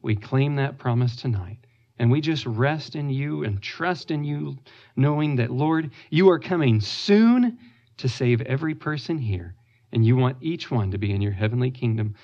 We 0.03 0.15
claim 0.15 0.57
that 0.57 0.79
promise 0.79 1.17
tonight. 1.17 1.59
And 1.99 2.11
we 2.11 2.21
just 2.21 2.47
rest 2.47 2.97
in 2.97 3.11
you 3.11 3.45
and 3.45 3.63
trust 3.63 4.11
in 4.11 4.25
you, 4.25 4.59
knowing 4.97 5.37
that, 5.37 5.51
Lord, 5.51 5.91
you 6.11 6.29
are 6.31 6.39
coming 6.39 6.81
soon 6.81 7.59
to 7.97 8.09
save 8.09 8.41
every 8.43 8.75
person 8.75 9.19
here. 9.19 9.55
And 9.93 10.05
you 10.05 10.17
want 10.17 10.37
each 10.41 10.71
one 10.71 10.91
to 10.91 10.99
be 10.99 11.13
in 11.13 11.21
your 11.21 11.33
heavenly 11.33 11.71
kingdom. 11.71 12.15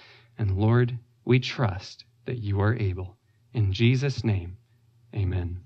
And 0.41 0.57
Lord, 0.57 0.99
we 1.26 1.38
trust 1.38 2.07
that 2.24 2.38
you 2.38 2.62
are 2.62 2.74
able. 2.74 3.18
In 3.53 3.74
Jesus' 3.74 4.24
name, 4.24 4.57
amen. 5.14 5.61